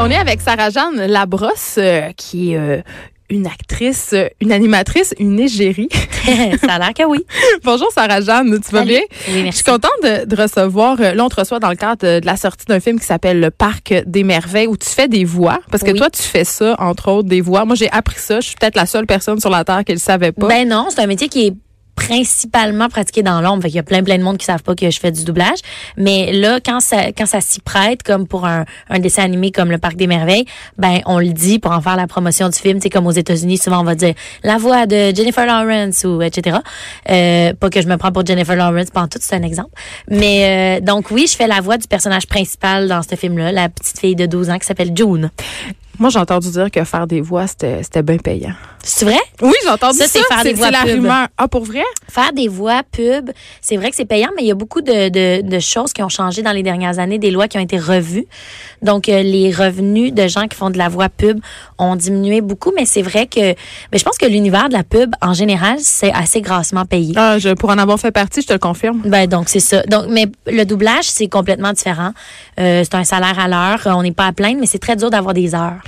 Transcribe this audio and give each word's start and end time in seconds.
On 0.00 0.10
est 0.10 0.16
avec 0.16 0.40
Sarah-Jeanne 0.40 1.06
Labrosse, 1.06 1.74
euh, 1.78 2.12
qui 2.16 2.52
est 2.52 2.56
euh, 2.56 2.80
une 3.30 3.46
actrice, 3.46 4.10
euh, 4.12 4.28
une 4.40 4.52
animatrice, 4.52 5.12
une 5.18 5.38
égérie. 5.40 5.88
ça 6.64 6.74
a 6.74 6.78
l'air 6.78 6.94
que 6.94 7.04
oui. 7.04 7.24
Bonjour 7.64 7.88
Sarah-Jeanne, 7.92 8.46
tu 8.64 8.70
vas 8.72 8.78
Salut. 8.80 8.88
bien? 8.90 9.00
Oui, 9.28 9.34
Je 9.34 9.42
merci. 9.42 9.62
suis 9.62 9.64
contente 9.64 9.90
de, 10.04 10.24
de 10.24 10.40
recevoir, 10.40 10.96
là 11.00 11.14
on 11.24 11.28
te 11.28 11.36
reçoit 11.40 11.58
dans 11.58 11.68
le 11.70 11.74
cadre 11.76 12.06
de, 12.06 12.20
de 12.20 12.26
la 12.26 12.36
sortie 12.36 12.64
d'un 12.66 12.78
film 12.80 13.00
qui 13.00 13.06
s'appelle 13.06 13.40
Le 13.40 13.50
Parc 13.50 13.92
des 14.06 14.22
Merveilles 14.22 14.68
où 14.68 14.76
tu 14.76 14.88
fais 14.88 15.08
des 15.08 15.24
voix. 15.24 15.58
Parce 15.70 15.82
que 15.82 15.90
Oui. 15.90 15.98
toi 15.98 16.10
tu 16.10 16.22
fais 16.22 16.44
ça, 16.44 16.76
entre 16.78 17.10
autres, 17.10 17.28
des 17.28 17.40
voix. 17.40 17.64
Moi 17.64 17.74
j'ai 17.74 17.90
appris 17.90 18.18
ça, 18.18 18.40
je 18.40 18.46
suis 18.46 18.56
peut-être 18.56 18.76
la 18.76 18.86
seule 18.86 19.06
personne 19.06 19.40
sur 19.40 19.50
la 19.50 19.64
Terre 19.64 19.84
qui 19.84 19.92
le 19.92 19.98
savait 19.98 20.32
pas. 20.32 20.46
Ben 20.46 20.68
non, 20.68 20.86
c'est 20.90 21.00
un 21.00 21.06
métier 21.06 21.28
qui 21.28 21.46
est 21.48 21.54
principalement 21.98 22.88
pratiqué 22.88 23.22
dans 23.22 23.40
l'ombre. 23.40 23.62
Fait 23.62 23.68
qu'il 23.68 23.76
y 23.76 23.80
a 23.80 23.82
plein 23.82 24.02
plein 24.04 24.18
de 24.18 24.22
monde 24.22 24.38
qui 24.38 24.44
savent 24.44 24.62
pas 24.62 24.76
que 24.76 24.88
je 24.88 25.00
fais 25.00 25.10
du 25.10 25.24
doublage. 25.24 25.58
Mais 25.96 26.32
là, 26.32 26.60
quand 26.64 26.78
ça 26.78 27.12
quand 27.12 27.26
ça 27.26 27.40
s'y 27.40 27.60
prête, 27.60 28.04
comme 28.04 28.28
pour 28.28 28.46
un, 28.46 28.64
un 28.88 28.98
dessin 29.00 29.24
animé 29.24 29.50
comme 29.50 29.70
le 29.70 29.78
Parc 29.78 29.96
des 29.96 30.06
Merveilles, 30.06 30.44
ben 30.78 31.00
on 31.06 31.18
le 31.18 31.32
dit 31.32 31.58
pour 31.58 31.72
en 31.72 31.80
faire 31.80 31.96
la 31.96 32.06
promotion 32.06 32.48
du 32.48 32.56
film. 32.56 32.78
C'est 32.80 32.90
comme 32.90 33.06
aux 33.06 33.18
États-Unis, 33.24 33.58
souvent 33.58 33.80
on 33.80 33.84
va 33.84 33.96
dire 33.96 34.14
la 34.44 34.58
voix 34.58 34.86
de 34.86 35.12
Jennifer 35.14 35.44
Lawrence 35.44 36.04
ou 36.04 36.22
etc. 36.22 36.58
Euh, 37.10 37.52
pas 37.54 37.68
que 37.68 37.82
je 37.82 37.88
me 37.88 37.96
prends 37.96 38.12
pour 38.12 38.24
Jennifer 38.24 38.54
Lawrence, 38.54 38.90
pas 38.90 39.02
en 39.02 39.08
tout, 39.08 39.18
c'est 39.20 39.34
un 39.34 39.42
exemple. 39.42 39.70
Mais 40.08 40.78
euh, 40.78 40.84
donc 40.84 41.10
oui, 41.10 41.26
je 41.28 41.36
fais 41.36 41.48
la 41.48 41.60
voix 41.60 41.78
du 41.78 41.88
personnage 41.88 42.28
principal 42.28 42.86
dans 42.86 43.02
ce 43.02 43.16
film-là, 43.16 43.50
la 43.50 43.68
petite 43.68 43.98
fille 43.98 44.16
de 44.16 44.26
12 44.26 44.50
ans 44.50 44.58
qui 44.58 44.66
s'appelle 44.66 44.92
June. 44.94 45.30
Moi 45.98 46.10
j'ai 46.10 46.18
entendu 46.18 46.50
dire 46.50 46.70
que 46.70 46.84
faire 46.84 47.06
des 47.06 47.20
voix 47.20 47.46
c'était 47.46 47.82
c'était 47.82 48.02
bien 48.02 48.18
payant. 48.18 48.54
C'est 48.84 49.04
vrai? 49.04 49.18
Oui, 49.42 49.52
j'ai 49.62 49.68
entendu 49.68 49.98
ça. 49.98 50.06
Ça, 50.06 50.10
c'est 50.12 50.34
faire 50.34 50.42
des 50.44 50.50
c'est 50.50 50.54
voix 50.54 50.70
la 50.70 50.82
pub. 50.82 50.90
rumeur. 51.02 51.26
Ah 51.36 51.48
pour 51.48 51.64
vrai? 51.64 51.82
faire 52.08 52.32
des 52.32 52.48
voix 52.48 52.82
pub, 52.90 53.30
c'est 53.60 53.76
vrai 53.76 53.90
que 53.90 53.96
c'est 53.96 54.06
payant, 54.06 54.30
mais 54.36 54.42
il 54.44 54.48
y 54.48 54.50
a 54.50 54.54
beaucoup 54.54 54.80
de, 54.80 55.08
de, 55.10 55.42
de 55.46 55.58
choses 55.58 55.92
qui 55.92 56.02
ont 56.02 56.08
changé 56.08 56.42
dans 56.42 56.52
les 56.52 56.62
dernières 56.62 56.98
années, 56.98 57.18
des 57.18 57.30
lois 57.30 57.48
qui 57.48 57.58
ont 57.58 57.62
été 57.62 57.76
revues. 57.78 58.26
Donc, 58.80 59.08
euh, 59.08 59.22
les 59.22 59.52
revenus 59.52 60.14
de 60.14 60.26
gens 60.26 60.46
qui 60.46 60.56
font 60.56 60.70
de 60.70 60.78
la 60.78 60.88
voix 60.88 61.08
pub 61.10 61.40
ont 61.76 61.96
diminué 61.96 62.40
beaucoup, 62.40 62.72
mais 62.74 62.86
c'est 62.86 63.02
vrai 63.02 63.26
que 63.26 63.40
ben, 63.52 63.98
je 63.98 64.02
pense 64.04 64.16
que 64.16 64.24
l'univers 64.26 64.68
de 64.68 64.74
la 64.74 64.84
pub, 64.84 65.12
en 65.20 65.34
général, 65.34 65.76
c'est 65.80 66.12
assez 66.12 66.40
grassement 66.40 66.86
payé. 66.86 67.12
Ah, 67.16 67.38
je, 67.38 67.50
pour 67.50 67.68
en 67.70 67.78
avoir 67.78 67.98
fait 67.98 68.12
partie, 68.12 68.40
je 68.40 68.46
te 68.46 68.52
le 68.54 68.58
confirme. 68.58 69.02
Ben 69.04 69.26
donc 69.26 69.48
c'est 69.50 69.60
ça. 69.60 69.82
Donc 69.82 70.06
mais 70.08 70.26
le 70.46 70.64
doublage 70.64 71.04
c'est 71.10 71.28
complètement 71.28 71.72
différent. 71.72 72.12
Euh, 72.58 72.82
c'est 72.84 72.94
un 72.94 73.04
salaire 73.04 73.38
à 73.38 73.48
l'heure. 73.48 73.80
On 73.96 74.02
n'est 74.02 74.12
pas 74.12 74.26
à 74.26 74.32
plaindre, 74.32 74.58
mais 74.60 74.66
c'est 74.66 74.78
très 74.78 74.96
dur 74.96 75.10
d'avoir 75.10 75.34
des 75.34 75.54
heures. 75.54 75.80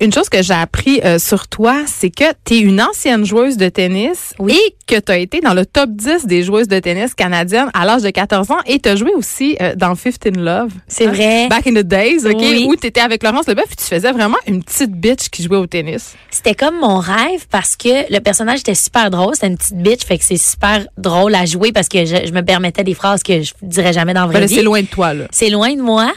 Une 0.00 0.12
chose 0.14 0.30
que 0.30 0.42
j'ai 0.42 0.54
appris 0.54 1.00
euh, 1.04 1.18
sur 1.18 1.46
toi, 1.46 1.82
c'est 1.86 2.08
que 2.08 2.24
tu 2.46 2.54
es 2.54 2.58
une 2.60 2.80
ancienne 2.80 3.26
joueuse 3.26 3.58
de 3.58 3.68
tennis 3.68 4.32
Oui. 4.38 4.54
et 4.58 4.74
que 4.86 4.98
tu 4.98 5.12
as 5.12 5.18
été 5.18 5.40
dans 5.40 5.52
le 5.52 5.66
top 5.66 5.90
10 5.90 6.24
des 6.26 6.42
joueuses 6.42 6.68
de 6.68 6.78
tennis 6.78 7.12
canadiennes 7.14 7.68
à 7.74 7.84
l'âge 7.84 8.00
de 8.02 8.08
14 8.08 8.50
ans 8.50 8.56
et 8.64 8.78
tu 8.78 8.88
as 8.88 8.96
joué 8.96 9.12
aussi 9.14 9.58
euh, 9.60 9.74
dans 9.76 9.94
Fifth 9.96 10.26
in 10.26 10.40
Love. 10.40 10.70
C'est 10.88 11.06
vrai. 11.06 11.48
Back 11.48 11.66
in 11.66 11.72
the 11.74 11.84
days, 11.86 12.24
OK, 12.26 12.34
Oui. 12.40 12.66
où 12.66 12.76
tu 12.76 12.86
étais 12.86 13.00
avec 13.02 13.22
Laurence 13.22 13.46
Leboeuf 13.46 13.70
et 13.70 13.76
tu 13.76 13.84
faisais 13.84 14.10
vraiment 14.12 14.38
une 14.46 14.64
petite 14.64 14.92
bitch 14.92 15.28
qui 15.28 15.42
jouait 15.42 15.58
au 15.58 15.66
tennis. 15.66 16.14
C'était 16.30 16.54
comme 16.54 16.78
mon 16.80 16.98
rêve 16.98 17.46
parce 17.50 17.76
que 17.76 18.10
le 18.10 18.20
personnage 18.20 18.60
était 18.60 18.74
super 18.74 19.10
drôle. 19.10 19.34
C'était 19.34 19.48
une 19.48 19.58
petite 19.58 19.76
bitch, 19.76 20.04
fait 20.06 20.16
que 20.16 20.24
c'est 20.24 20.38
super 20.38 20.86
drôle 20.96 21.34
à 21.34 21.44
jouer 21.44 21.72
parce 21.72 21.88
que 21.88 22.06
je, 22.06 22.16
je 22.26 22.32
me 22.32 22.40
permettais 22.40 22.84
des 22.84 22.94
phrases 22.94 23.22
que 23.22 23.42
je 23.42 23.52
dirais 23.60 23.92
jamais 23.92 24.14
dans 24.14 24.22
la 24.22 24.26
Ben 24.28 24.32
vraie 24.32 24.40
là, 24.40 24.46
vie. 24.46 24.54
c'est 24.54 24.62
loin 24.62 24.80
de 24.80 24.86
toi, 24.86 25.12
là. 25.12 25.24
C'est 25.30 25.50
loin 25.50 25.74
de 25.74 25.82
moi. 25.82 26.10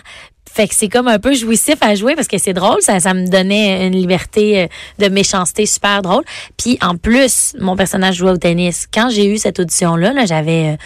Fait 0.53 0.67
que 0.67 0.75
c'est 0.75 0.87
comme 0.87 1.07
un 1.07 1.17
peu 1.17 1.33
jouissif 1.33 1.77
à 1.81 1.95
jouer 1.95 2.13
parce 2.13 2.27
que 2.27 2.37
c'est 2.37 2.53
drôle, 2.53 2.79
ça, 2.81 2.99
ça 2.99 3.15
me 3.15 3.27
donnait 3.27 3.87
une 3.87 3.95
liberté 3.95 4.61
euh, 4.61 4.67
de 4.99 5.09
méchanceté 5.09 5.65
super 5.65 6.03
drôle. 6.03 6.23
Puis 6.57 6.77
en 6.79 6.95
plus, 6.95 7.55
mon 7.59 7.75
personnage 7.75 8.17
jouait 8.17 8.29
au 8.29 8.37
tennis. 8.37 8.87
Quand 8.93 9.09
j'ai 9.09 9.25
eu 9.25 9.39
cette 9.39 9.59
audition-là, 9.59 10.13
là, 10.13 10.27
j'avais 10.27 10.77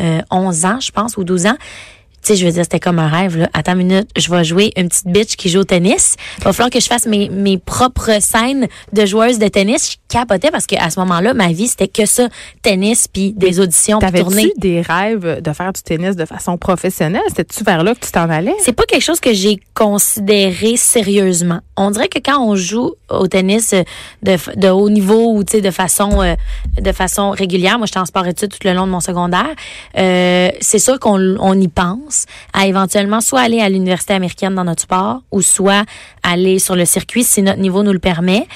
euh, 0.00 0.20
euh, 0.20 0.20
11 0.30 0.64
ans, 0.64 0.78
je 0.80 0.92
pense, 0.92 1.16
ou 1.16 1.24
12 1.24 1.46
ans. 1.46 1.56
Tu 2.26 2.32
sais, 2.32 2.40
je 2.40 2.44
veux 2.44 2.50
dire, 2.50 2.64
c'était 2.64 2.80
comme 2.80 2.98
un 2.98 3.06
rêve. 3.06 3.36
Là. 3.36 3.48
Attends 3.52 3.78
une 3.78 3.86
minute, 3.86 4.10
je 4.16 4.28
vais 4.32 4.42
jouer 4.42 4.72
une 4.76 4.88
petite 4.88 5.06
bitch 5.06 5.36
qui 5.36 5.48
joue 5.48 5.60
au 5.60 5.64
tennis. 5.64 6.16
Il 6.38 6.44
va 6.44 6.52
falloir 6.52 6.70
que 6.70 6.80
je 6.80 6.86
fasse 6.88 7.06
mes, 7.06 7.28
mes 7.28 7.56
propres 7.56 8.20
scènes 8.20 8.66
de 8.92 9.06
joueuse 9.06 9.38
de 9.38 9.46
tennis. 9.46 9.92
Je 9.92 9.96
capotais 10.08 10.50
parce 10.50 10.66
qu'à 10.66 10.90
ce 10.90 10.98
moment-là, 10.98 11.34
ma 11.34 11.52
vie, 11.52 11.68
c'était 11.68 11.86
que 11.86 12.04
ça, 12.04 12.28
tennis, 12.62 13.06
puis 13.06 13.32
des 13.32 13.60
auditions, 13.60 14.00
puis. 14.00 14.10
T'avais-tu 14.10 14.52
des 14.56 14.80
rêves 14.80 15.40
de 15.40 15.52
faire 15.52 15.72
du 15.72 15.80
tennis 15.82 16.16
de 16.16 16.24
façon 16.24 16.58
professionnelle? 16.58 17.22
C'était-tu 17.28 17.62
vers 17.62 17.84
là 17.84 17.94
que 17.94 18.04
tu 18.04 18.10
t'en 18.10 18.28
allais? 18.28 18.56
C'est 18.58 18.72
pas 18.72 18.86
quelque 18.88 19.04
chose 19.04 19.20
que 19.20 19.32
j'ai 19.32 19.60
considéré 19.74 20.76
sérieusement. 20.76 21.60
On 21.76 21.92
dirait 21.92 22.08
que 22.08 22.18
quand 22.18 22.40
on 22.40 22.56
joue 22.56 22.94
au 23.08 23.28
tennis 23.28 23.72
de, 24.24 24.36
de 24.56 24.68
haut 24.68 24.90
niveau 24.90 25.32
ou 25.32 25.44
tu 25.44 25.52
sais 25.52 25.60
de 25.60 25.70
façon 25.70 26.22
euh, 26.22 26.34
de 26.80 26.90
façon 26.90 27.30
régulière, 27.30 27.78
moi 27.78 27.86
j'étais 27.86 28.00
en 28.00 28.06
sport 28.06 28.26
études 28.26 28.50
tout 28.50 28.66
le 28.66 28.72
long 28.72 28.86
de 28.86 28.90
mon 28.90 29.00
secondaire, 29.00 29.54
euh, 29.96 30.48
c'est 30.60 30.80
sûr 30.80 30.98
qu'on 30.98 31.36
on 31.38 31.60
y 31.60 31.68
pense 31.68 32.15
à 32.52 32.66
éventuellement 32.66 33.20
soit 33.20 33.40
aller 33.40 33.60
à 33.60 33.68
l'université 33.68 34.14
américaine 34.14 34.54
dans 34.54 34.64
notre 34.64 34.82
sport 34.82 35.20
ou 35.30 35.42
soit 35.42 35.84
aller 36.22 36.58
sur 36.58 36.74
le 36.76 36.84
circuit 36.84 37.24
si 37.24 37.42
notre 37.42 37.60
niveau 37.60 37.82
nous 37.82 37.92
le 37.92 37.98
permet. 37.98 38.46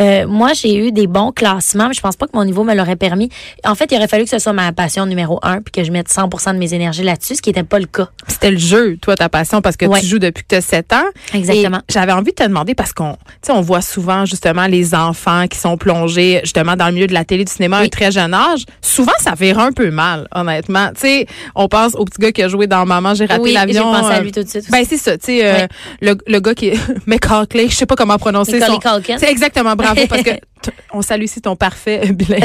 Euh, 0.00 0.26
moi 0.26 0.52
j'ai 0.52 0.76
eu 0.76 0.92
des 0.92 1.06
bons 1.06 1.32
classements, 1.32 1.88
mais 1.88 1.94
je 1.94 2.00
pense 2.00 2.16
pas 2.16 2.26
que 2.26 2.36
mon 2.36 2.44
niveau 2.44 2.64
me 2.64 2.74
l'aurait 2.74 2.96
permis. 2.96 3.30
En 3.64 3.74
fait, 3.74 3.90
il 3.92 3.96
aurait 3.96 4.08
fallu 4.08 4.24
que 4.24 4.30
ce 4.30 4.38
soit 4.38 4.52
ma 4.52 4.72
passion 4.72 5.06
numéro 5.06 5.38
un 5.42 5.60
puis 5.62 5.72
que 5.72 5.84
je 5.84 5.90
mette 5.92 6.08
100% 6.08 6.52
de 6.54 6.58
mes 6.58 6.74
énergies 6.74 7.02
là-dessus, 7.02 7.36
ce 7.36 7.42
qui 7.42 7.50
n'était 7.50 7.62
pas 7.62 7.78
le 7.78 7.86
cas. 7.86 8.08
C'était 8.28 8.50
le 8.50 8.58
jeu, 8.58 8.96
toi, 9.00 9.14
ta 9.16 9.28
passion, 9.28 9.60
parce 9.62 9.76
que 9.76 9.86
Ouais. 9.86 10.00
tu 10.00 10.06
joues 10.06 10.18
depuis 10.18 10.42
que 10.42 10.48
tu 10.48 10.54
as 10.56 10.60
7 10.60 10.92
ans. 10.92 11.04
Exactement. 11.32 11.80
J'avais 11.88 12.12
envie 12.12 12.30
de 12.32 12.36
te 12.36 12.42
demander, 12.42 12.74
parce 12.74 12.92
qu'on 12.92 13.16
on 13.48 13.60
voit 13.60 13.80
souvent, 13.80 14.24
justement, 14.26 14.66
les 14.66 14.94
enfants 14.94 15.46
qui 15.48 15.58
sont 15.58 15.76
plongés, 15.76 16.40
justement, 16.42 16.76
dans 16.76 16.86
le 16.86 16.92
milieu 16.92 17.06
de 17.06 17.14
la 17.14 17.24
télé, 17.24 17.44
du 17.44 17.52
cinéma 17.52 17.78
à 17.78 17.80
un 17.82 17.88
très 17.88 18.10
jeune 18.10 18.34
âge. 18.34 18.64
Souvent, 18.82 19.12
ça 19.18 19.32
vire 19.38 19.58
un 19.58 19.72
peu 19.72 19.90
mal, 19.90 20.26
honnêtement. 20.34 20.88
Tu 20.94 21.00
sais, 21.02 21.26
on 21.54 21.68
pense 21.68 21.94
au 21.94 22.04
petit 22.04 22.20
gars 22.20 22.32
qui 22.32 22.42
a 22.42 22.48
joué 22.48 22.66
dans 22.66 22.84
Maman, 22.84 23.05
j'ai 23.14 23.26
raté 23.26 23.40
Oui, 23.40 23.52
l'avion. 23.52 23.92
j'ai 23.94 24.00
pensé 24.00 24.14
à 24.14 24.18
euh, 24.18 24.20
lui 24.22 24.32
tout 24.32 24.42
de 24.42 24.48
suite. 24.48 24.70
Ben, 24.70 24.84
c'est 24.88 24.96
ça, 24.96 25.16
tu 25.18 25.26
sais, 25.26 25.46
euh, 25.46 25.66
le, 26.00 26.16
le 26.26 26.40
gars 26.40 26.54
qui 26.54 26.68
est 26.70 26.78
McCarkley, 27.06 27.68
je 27.68 27.74
sais 27.74 27.86
pas 27.86 27.96
comment 27.96 28.18
prononcer 28.18 28.60
son... 28.60 28.78
Culkin. 28.78 29.16
C'est 29.18 29.30
exactement, 29.30 29.74
bravo, 29.76 30.02
parce 30.08 30.22
que 30.22 30.30
on 30.92 31.02
salue 31.02 31.24
ici 31.24 31.40
ton 31.40 31.54
parfait 31.56 32.00
bilingue. 32.12 32.42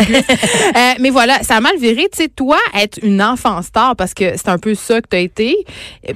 Euh, 0.76 0.80
mais 1.00 1.10
voilà, 1.10 1.42
ça 1.44 1.58
a 1.58 1.62
mal 1.62 1.78
viré, 1.80 2.08
tu 2.12 2.24
sais, 2.24 2.28
toi, 2.30 2.58
être 2.80 3.00
une 3.04 3.22
enfant 3.22 3.62
star, 3.62 3.96
parce 3.96 4.14
que 4.14 4.38
c'est 4.38 4.50
un 4.50 4.58
peu 4.58 4.76
ça 4.76 5.02
que 5.02 5.08
tu 5.10 5.16
as 5.16 5.20
été. 5.20 5.56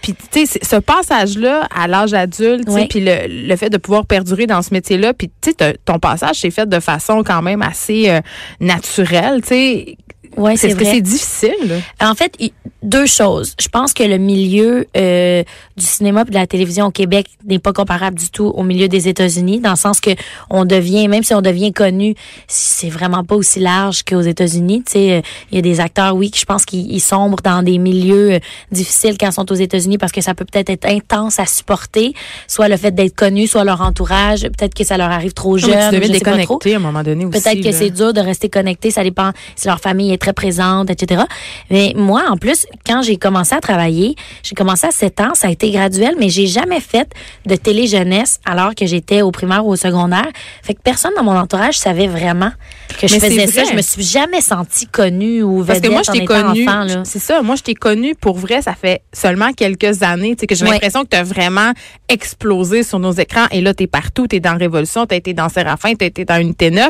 Puis, 0.02 0.14
tu 0.32 0.46
sais, 0.46 0.60
ce 0.62 0.76
passage-là 0.78 1.68
à 1.76 1.88
l'âge 1.88 2.14
adulte, 2.14 2.66
Oui. 2.68 2.88
puis 2.88 3.00
le, 3.00 3.48
le 3.48 3.56
fait 3.56 3.70
de 3.70 3.78
pouvoir 3.78 4.06
perdurer 4.06 4.46
dans 4.48 4.62
ce 4.62 4.74
métier-là, 4.74 5.14
puis, 5.14 5.32
tu 5.42 5.52
sais, 5.58 5.78
ton 5.86 6.00
passage 6.00 6.38
s'est 6.40 6.52
fait 6.52 6.68
de 6.68 6.80
façon 6.80 7.24
quand 7.24 7.42
même 7.42 7.62
assez 7.62 8.10
euh, 8.10 8.20
naturelle, 8.60 9.42
tu 9.42 9.48
sais. 9.48 9.98
Ouais, 10.38 10.58
c'est 10.58 10.74
vrai. 10.74 10.86
c'est 10.86 11.02
difficile? 11.02 11.82
En 12.02 12.16
fait, 12.16 12.38
deux 12.84 13.06
choses. 13.06 13.56
Je 13.60 13.68
pense 13.68 13.94
que 13.94 14.04
le 14.04 14.18
milieu 14.18 14.86
euh, 14.96 15.44
du 15.76 15.86
cinéma 15.86 16.22
et 16.22 16.30
de 16.30 16.34
la 16.34 16.48
télévision 16.48 16.86
au 16.88 16.92
Québec 16.92 17.28
n'est 17.46 17.60
pas 17.60 17.74
comparable 17.74 18.18
du 18.18 18.30
tout 18.30 18.46
au 18.46 18.64
milieu 18.64 18.88
des 18.88 19.08
États-Unis, 19.08 19.60
dans 19.60 19.72
le 19.72 19.76
sens 19.76 20.00
que 20.00 20.12
on 20.50 20.66
devient, 20.66 21.08
même 21.08 21.24
si 21.24 21.34
on 21.34 21.42
devient 21.42 21.74
connu, 21.74 22.16
c'est 22.48 22.90
vraiment 22.90 23.24
pas 23.24 23.36
aussi 23.36 23.60
large 23.60 24.04
qu'aux 24.04 24.22
États-Unis. 24.22 24.84
Tu 24.86 24.94
sais, 24.94 25.24
il 25.52 25.56
y 25.56 25.60
a 25.60 25.62
des 25.62 25.80
acteurs, 25.80 26.16
oui, 26.16 26.32
qui 26.32 26.40
je 26.40 26.46
pense 26.46 26.66
qu'ils 26.66 26.92
ils 26.92 27.00
sombrent 27.00 27.42
dans 27.44 27.64
des 27.64 27.78
milieux 27.78 28.34
euh, 28.34 28.40
difficiles 28.72 29.18
quand 29.20 29.28
ils 29.28 29.34
sont 29.34 29.52
aux 29.52 29.56
États-Unis 29.56 29.98
parce 29.98 30.12
que 30.12 30.22
ça 30.22 30.34
peut 30.34 30.46
peut-être 30.46 30.70
être 30.70 30.86
intense 30.86 31.40
à 31.40 31.46
supporter, 31.46 32.14
soit 32.48 32.68
le 32.68 32.78
fait 32.78 32.92
d'être 32.92 33.16
connu, 33.16 33.48
soit 33.48 33.64
leur 33.64 33.82
entourage, 33.82 34.42
peut-être 34.44 34.74
que 34.74 34.84
ça 34.84 34.98
leur 34.98 35.10
arrive 35.12 35.34
trop 35.34 35.58
Non, 35.58 35.68
mais 35.68 35.74
jeune. 35.74 36.02
tu 36.02 36.08
je 36.08 36.14
sais 36.14 36.20
pas 36.20 36.32
trop. 36.32 36.38
déconnecter 36.38 36.74
à 36.74 36.78
un 36.78 36.80
moment 36.80 37.04
donné. 37.04 37.26
Peut-être 37.26 37.62
que 37.62 37.72
c'est 37.72 37.90
dur 37.90 38.14
de 38.14 38.22
rester 38.22 38.50
connecté, 38.50 38.92
ça 38.92 39.04
dépend 39.04 39.32
si 39.56 39.68
leur 39.68 39.80
famille 39.80 40.14
est 40.16 40.18
très 40.18 40.34
présente, 40.34 40.90
etc. 40.90 41.24
Mais 41.70 41.94
moi, 41.96 42.24
en 42.30 42.38
plus, 42.38 42.66
quand 42.86 43.02
j'ai 43.04 43.18
commencé 43.18 43.54
à 43.56 43.60
travailler, 43.62 44.16
j'ai 44.44 44.56
commencé 44.56 44.88
à 44.88 44.92
7 44.92 45.22
ans, 45.22 45.32
ça 45.36 45.48
a 45.48 45.52
été 45.52 45.70
graduel, 45.72 46.16
mais 46.20 46.30
j'ai 46.30 46.48
jamais 46.48 46.80
fait 46.80 47.08
de 47.46 47.56
télé-jeunesse 47.56 48.40
alors 48.46 48.74
que 48.76 48.86
j'étais 48.86 49.22
au 49.22 49.32
primaire 49.32 49.66
ou 49.66 49.72
au 49.72 49.76
secondaire. 49.76 50.28
Fait 50.64 50.74
que 50.74 50.82
personne 50.84 51.12
dans 51.16 51.24
mon 51.24 51.38
entourage 51.38 51.78
savait 51.78 52.08
vraiment 52.08 52.52
que 53.00 53.08
je 53.08 53.14
Mais 53.14 53.20
faisais 53.20 53.48
ça. 53.48 53.64
Je 53.70 53.76
me 53.76 53.82
suis 53.82 54.04
jamais 54.04 54.42
sentie 54.42 54.88
connue 54.88 55.44
ou 55.44 55.64
Parce 55.64 55.80
vedette 55.80 55.90
que 55.90 55.94
moi, 55.94 56.02
je 56.06 56.12
t'ai 56.12 56.24
étant 56.24 56.42
connu. 56.48 56.68
enfant, 56.68 56.84
là. 56.84 57.04
C'est 57.06 57.20
ça. 57.20 57.42
Moi, 57.42 57.56
je 57.56 57.64
t'ai 57.64 57.76
connu 57.76 58.16
pour 58.16 58.38
vrai. 58.38 58.62
Ça 58.62 58.74
fait 58.74 59.02
seulement 59.14 59.52
quelques 59.54 60.02
années. 60.04 60.36
Tu 60.36 60.42
sais, 60.42 60.48
que 60.48 60.56
j'ai 60.56 60.66
l'impression 60.66 61.04
que 61.04 61.10
tu 61.10 61.18
as 61.18 61.24
vraiment 61.24 61.72
explosé 62.10 62.84
sur 62.84 63.00
nos 63.00 63.12
écrans. 63.12 63.46
Et 63.52 63.62
là, 63.62 63.74
tu 63.74 63.84
es 63.84 63.88
partout. 63.88 64.28
Tu 64.28 64.38
es 64.38 64.40
dans 64.40 64.58
Révolution. 64.58 65.06
Tu 65.06 65.14
as 65.14 65.18
été 65.18 65.34
dans 65.34 65.50
Séraphin. 65.50 65.94
Tu 65.96 66.04
as 66.06 66.08
été 66.08 66.26
dans 66.26 66.40
Unité 66.40 66.72
9. 66.72 66.90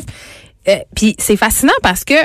Euh, 0.67 0.77
Puis 0.95 1.15
c'est 1.19 1.37
fascinant 1.37 1.73
parce 1.83 2.03
que 2.03 2.15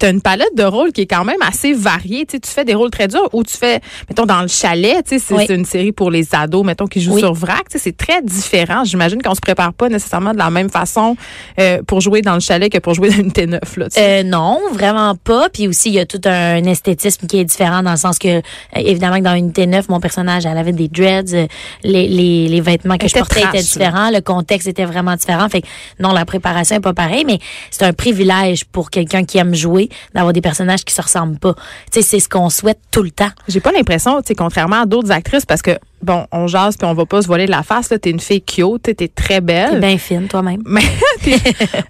tu 0.00 0.06
as 0.06 0.08
une 0.10 0.22
palette 0.22 0.54
de 0.56 0.62
rôles 0.64 0.92
qui 0.92 1.02
est 1.02 1.06
quand 1.06 1.24
même 1.24 1.40
assez 1.46 1.72
variée. 1.74 2.24
Tu 2.26 2.36
sais, 2.36 2.40
tu 2.40 2.50
fais 2.50 2.64
des 2.64 2.74
rôles 2.74 2.90
très 2.90 3.06
durs 3.06 3.28
ou 3.34 3.42
tu 3.44 3.56
fais, 3.56 3.80
mettons, 4.08 4.24
dans 4.24 4.40
le 4.40 4.48
chalet, 4.48 5.04
tu 5.04 5.10
sais, 5.10 5.18
c'est 5.18 5.34
Oui. 5.34 5.44
c'est 5.46 5.54
une 5.54 5.64
série 5.66 5.92
pour 5.92 6.10
les 6.10 6.34
ados, 6.34 6.64
mettons, 6.64 6.86
qui 6.86 7.00
jouent 7.02 7.14
Oui. 7.14 7.20
sur 7.20 7.34
vrac. 7.34 7.68
Tu 7.68 7.72
sais, 7.72 7.78
c'est 7.84 7.96
très 7.96 8.22
différent. 8.22 8.84
J'imagine 8.84 9.20
qu'on 9.20 9.34
se 9.34 9.40
prépare 9.40 9.74
pas 9.74 9.88
nécessairement 9.88 10.32
de 10.32 10.38
la 10.38 10.48
même 10.50 10.70
façon 10.70 11.16
euh, 11.60 11.82
pour 11.86 12.00
jouer 12.00 12.22
dans 12.22 12.34
le 12.34 12.40
chalet 12.40 12.72
que 12.72 12.78
pour 12.78 12.94
jouer 12.94 13.10
dans 13.10 13.16
Unité 13.18 13.46
9. 13.46 13.60
Là, 13.76 13.88
tu 13.90 13.94
sais. 14.00 14.20
Euh, 14.20 14.22
non, 14.22 14.58
vraiment 14.72 15.14
pas. 15.16 15.48
Puis 15.52 15.68
aussi, 15.68 15.90
il 15.90 15.94
y 15.96 16.00
a 16.00 16.06
tout 16.06 16.20
un 16.24 16.64
esthétisme 16.64 17.26
qui 17.26 17.38
est 17.38 17.44
différent 17.44 17.82
dans 17.82 17.90
le 17.90 17.96
sens 17.98 18.18
que, 18.18 18.38
euh, 18.38 18.40
évidemment, 18.74 19.18
que 19.18 19.24
dans 19.24 19.34
Unité 19.34 19.66
9, 19.66 19.88
mon 19.90 20.00
personnage, 20.00 20.46
elle 20.46 20.56
avait 20.56 20.72
des 20.72 20.88
dreads. 20.88 21.34
euh, 21.34 21.46
Les, 21.84 22.08
les, 22.08 22.48
les 22.48 22.60
vêtements 22.60 22.96
que 22.96 23.04
Elle 23.04 23.10
je 23.10 23.18
portais 23.18 23.40
trash, 23.40 23.54
étaient 23.54 23.62
différents. 23.64 24.10
Le 24.10 24.20
contexte 24.20 24.66
était 24.66 24.84
vraiment 24.86 25.14
différent. 25.16 25.48
Fait 25.48 25.60
que, 25.60 25.66
non, 26.00 26.12
la 26.12 26.24
préparation 26.24 26.76
est 26.76 26.80
pas 26.80 26.94
pareille, 26.94 27.24
mais 27.26 27.38
c'est 27.70 27.84
un 27.84 27.92
privilège 27.92 28.64
pour 28.64 28.90
quelqu'un 28.90 29.24
qui 29.24 29.36
aime 29.38 29.54
jouer, 29.58 29.88
d'avoir 30.14 30.32
des 30.32 30.40
personnages 30.40 30.84
qui 30.84 30.94
se 30.94 31.02
ressemblent 31.02 31.38
pas. 31.38 31.54
Tu 31.92 32.00
sais, 32.00 32.02
c'est 32.02 32.20
ce 32.20 32.28
qu'on 32.28 32.48
souhaite 32.50 32.78
tout 32.90 33.02
le 33.02 33.10
temps. 33.10 33.30
J'ai 33.48 33.60
pas 33.60 33.72
l'impression, 33.72 34.20
tu 34.22 34.28
sais, 34.28 34.34
contrairement 34.34 34.82
à 34.82 34.86
d'autres 34.86 35.10
actrices, 35.10 35.44
parce 35.46 35.62
que, 35.62 35.78
bon, 36.02 36.26
on 36.32 36.46
jase 36.46 36.76
puis 36.76 36.86
on 36.86 36.94
va 36.94 37.04
pas 37.06 37.20
se 37.22 37.26
voiler 37.26 37.46
la 37.46 37.62
face, 37.62 37.90
là, 37.90 37.98
t'es 37.98 38.10
une 38.10 38.20
fille 38.20 38.42
cute, 38.42 38.82
t'es 38.82 38.94
t'es 38.94 39.08
très 39.08 39.34
T'es 39.36 39.40
belle. 39.42 39.80
bien 39.80 39.98
fine, 39.98 40.28
toi-même. 40.28 40.62
T'es- 41.22 41.38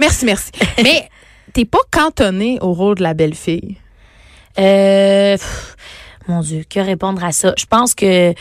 merci, 0.00 0.24
merci. 0.24 0.50
Mais, 0.82 1.08
t'es 1.52 1.64
pas 1.64 1.78
cantonnée 1.90 2.58
au 2.60 2.72
rôle 2.72 2.96
de 2.96 3.02
la 3.02 3.14
belle 3.14 3.34
fille. 3.34 3.76
Euh, 4.58 5.36
pff, 5.36 5.76
mon 6.28 6.40
Dieu, 6.40 6.64
que 6.68 6.80
répondre 6.80 7.24
à 7.24 7.32
ça? 7.32 7.54
Je 7.56 7.66
pense 7.66 7.94
que 7.94 8.34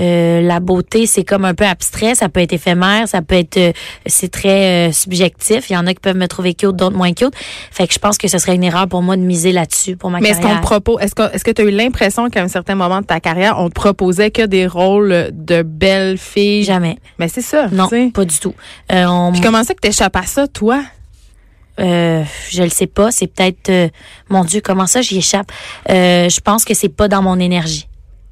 euh, 0.00 0.40
la 0.40 0.60
beauté, 0.60 1.06
c'est 1.06 1.24
comme 1.24 1.44
un 1.44 1.54
peu 1.54 1.64
abstrait. 1.66 2.14
Ça 2.14 2.28
peut 2.28 2.40
être 2.40 2.52
éphémère, 2.52 3.06
ça 3.08 3.22
peut 3.22 3.36
être... 3.36 3.56
euh, 3.56 3.72
c'est 4.06 4.30
très 4.30 4.88
euh, 4.88 4.92
subjectif. 4.92 5.70
Il 5.70 5.74
y 5.74 5.76
en 5.76 5.86
a 5.86 5.94
qui 5.94 6.00
peuvent 6.00 6.16
me 6.16 6.26
trouver 6.26 6.54
cute, 6.54 6.74
d'autres 6.76 6.96
moins 6.96 7.12
cute. 7.12 7.34
Fait 7.70 7.86
que 7.86 7.94
je 7.94 7.98
pense 7.98 8.18
que 8.18 8.28
ce 8.28 8.38
serait 8.38 8.54
une 8.54 8.64
erreur 8.64 8.88
pour 8.88 9.02
moi 9.02 9.16
de 9.16 9.22
miser 9.22 9.52
là-dessus 9.52 9.96
pour 9.96 10.10
ma 10.10 10.20
Mais 10.20 10.30
est-ce 10.30 10.38
qu'on 10.38 10.44
carrière. 10.44 10.60
te 10.60 10.66
propose, 10.66 11.00
est-ce 11.02 11.14
que, 11.14 11.34
est-ce 11.34 11.44
que 11.44 11.50
tu 11.50 11.62
as 11.62 11.64
eu 11.64 11.70
l'impression 11.70 12.28
qu'à 12.30 12.42
un 12.42 12.48
certain 12.48 12.74
moment 12.74 13.00
de 13.00 13.06
ta 13.06 13.20
carrière, 13.20 13.56
on 13.58 13.68
te 13.68 13.74
proposait 13.74 14.30
que 14.30 14.42
des 14.42 14.66
rôles 14.66 15.30
de 15.32 15.62
belles 15.62 16.18
filles? 16.18 16.64
Jamais. 16.64 16.98
Mais 17.18 17.28
c'est 17.28 17.42
ça. 17.42 17.68
Non, 17.70 17.88
pas 18.12 18.24
du 18.24 18.38
tout. 18.38 18.54
Euh, 18.92 19.04
on, 19.06 19.32
Puis 19.32 19.40
comment 19.40 19.62
ça 19.64 19.74
que 19.74 19.80
t'échappes 19.80 20.16
à 20.16 20.22
ça, 20.22 20.48
toi? 20.48 20.82
Euh, 21.80 22.22
je 22.50 22.62
le 22.62 22.68
sais 22.68 22.86
pas. 22.86 23.10
C'est 23.10 23.26
peut-être, 23.26 23.70
euh, 23.70 23.88
mon 24.28 24.44
Dieu, 24.44 24.60
comment 24.62 24.86
ça 24.86 25.02
j'y 25.02 25.18
échappe? 25.18 25.50
Euh, 25.90 26.28
je 26.28 26.40
pense 26.40 26.64
que 26.64 26.74
c'est 26.74 26.88
pas 26.88 27.08
dans 27.08 27.22
mon 27.22 27.38
énergie. 27.38 27.88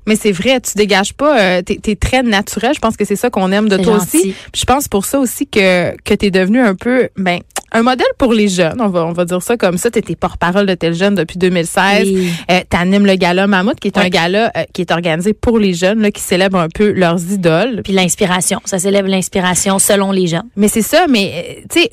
Mais 0.06 0.16
c'est 0.16 0.32
vrai, 0.32 0.60
tu 0.60 0.72
dégages 0.74 1.12
pas, 1.14 1.40
euh, 1.40 1.62
t'es, 1.62 1.76
t'es 1.76 1.94
très 1.94 2.24
naturel. 2.24 2.72
Je 2.74 2.80
pense 2.80 2.96
que 2.96 3.04
c'est 3.04 3.14
ça 3.16 3.30
qu'on 3.30 3.52
aime 3.52 3.68
de 3.68 3.76
toi 3.76 3.98
gentil. 3.98 4.16
aussi. 4.18 4.34
Puis 4.52 4.60
je 4.60 4.64
pense 4.64 4.88
pour 4.88 5.04
ça 5.04 5.20
aussi 5.20 5.46
que 5.46 5.94
que 6.02 6.14
t'es 6.14 6.32
devenu 6.32 6.60
un 6.60 6.74
peu, 6.74 7.08
ben, 7.16 7.38
un 7.72 7.82
modèle 7.82 8.06
pour 8.18 8.32
les 8.32 8.48
jeunes. 8.48 8.80
On 8.80 8.88
va 8.88 9.04
on 9.06 9.12
va 9.12 9.24
dire 9.24 9.42
ça 9.42 9.56
comme 9.56 9.78
ça. 9.78 9.90
T'étais 9.90 10.14
porte-parole 10.16 10.66
de 10.66 10.74
tel 10.74 10.94
jeune 10.94 11.14
depuis 11.14 11.38
2016. 11.38 12.08
Oui. 12.08 12.28
Euh, 12.50 12.60
T'animes 12.68 13.06
le 13.06 13.14
gala 13.16 13.46
Mammouth, 13.46 13.80
qui 13.80 13.88
est 13.88 13.98
un 13.98 14.08
gala 14.08 14.52
euh, 14.56 14.64
qui 14.72 14.82
est 14.82 14.90
organisé 14.92 15.32
pour 15.32 15.58
les 15.58 15.74
jeunes, 15.74 16.00
là, 16.02 16.10
qui 16.10 16.20
célèbre 16.22 16.58
un 16.58 16.68
peu 16.68 16.92
leurs 16.92 17.20
idoles. 17.32 17.80
Puis 17.84 17.92
l'inspiration, 17.92 18.60
ça 18.64 18.78
célèbre 18.78 19.08
l'inspiration 19.08 19.78
selon 19.78 20.12
les 20.12 20.26
gens. 20.26 20.42
Mais 20.56 20.68
c'est 20.68 20.82
ça, 20.82 21.06
mais 21.08 21.32
euh, 21.34 21.62
tu 21.70 21.80
sais, 21.82 21.88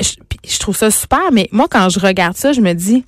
je- 0.48 0.60
trouve 0.60 0.76
ça 0.76 0.92
super, 0.92 1.32
mais 1.32 1.48
moi 1.52 1.68
quand 1.70 1.90
je 1.90 2.00
regarde 2.00 2.36
ça, 2.36 2.52
je 2.54 2.62
me 2.62 2.74
dis 2.74 3.06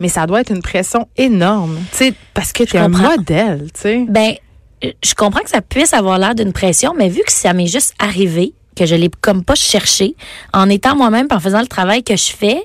mais 0.00 0.08
ça 0.08 0.26
doit 0.26 0.40
être 0.42 0.50
une 0.52 0.62
pression 0.62 1.08
énorme, 1.16 1.76
tu 1.90 1.96
sais 1.98 2.14
parce 2.34 2.52
que 2.52 2.62
tu 2.64 2.76
es 2.76 2.78
un 2.78 2.88
modèle, 2.88 3.66
tu 3.74 3.80
sais. 3.80 4.04
Ben, 4.08 4.34
je 4.82 5.14
comprends 5.14 5.40
que 5.40 5.50
ça 5.50 5.60
puisse 5.60 5.92
avoir 5.92 6.18
l'air 6.20 6.34
d'une 6.36 6.52
pression, 6.52 6.94
mais 6.96 7.08
vu 7.08 7.20
que 7.26 7.32
ça 7.32 7.52
m'est 7.52 7.66
juste 7.66 7.94
arrivé, 7.98 8.52
que 8.78 8.86
je 8.86 8.94
l'ai 8.94 9.10
comme 9.20 9.42
pas 9.44 9.54
cherché, 9.56 10.14
en 10.52 10.68
étant 10.70 10.94
moi-même, 10.96 11.26
en 11.30 11.40
faisant 11.40 11.60
le 11.60 11.66
travail 11.66 12.02
que 12.02 12.16
je 12.16 12.30
fais, 12.30 12.62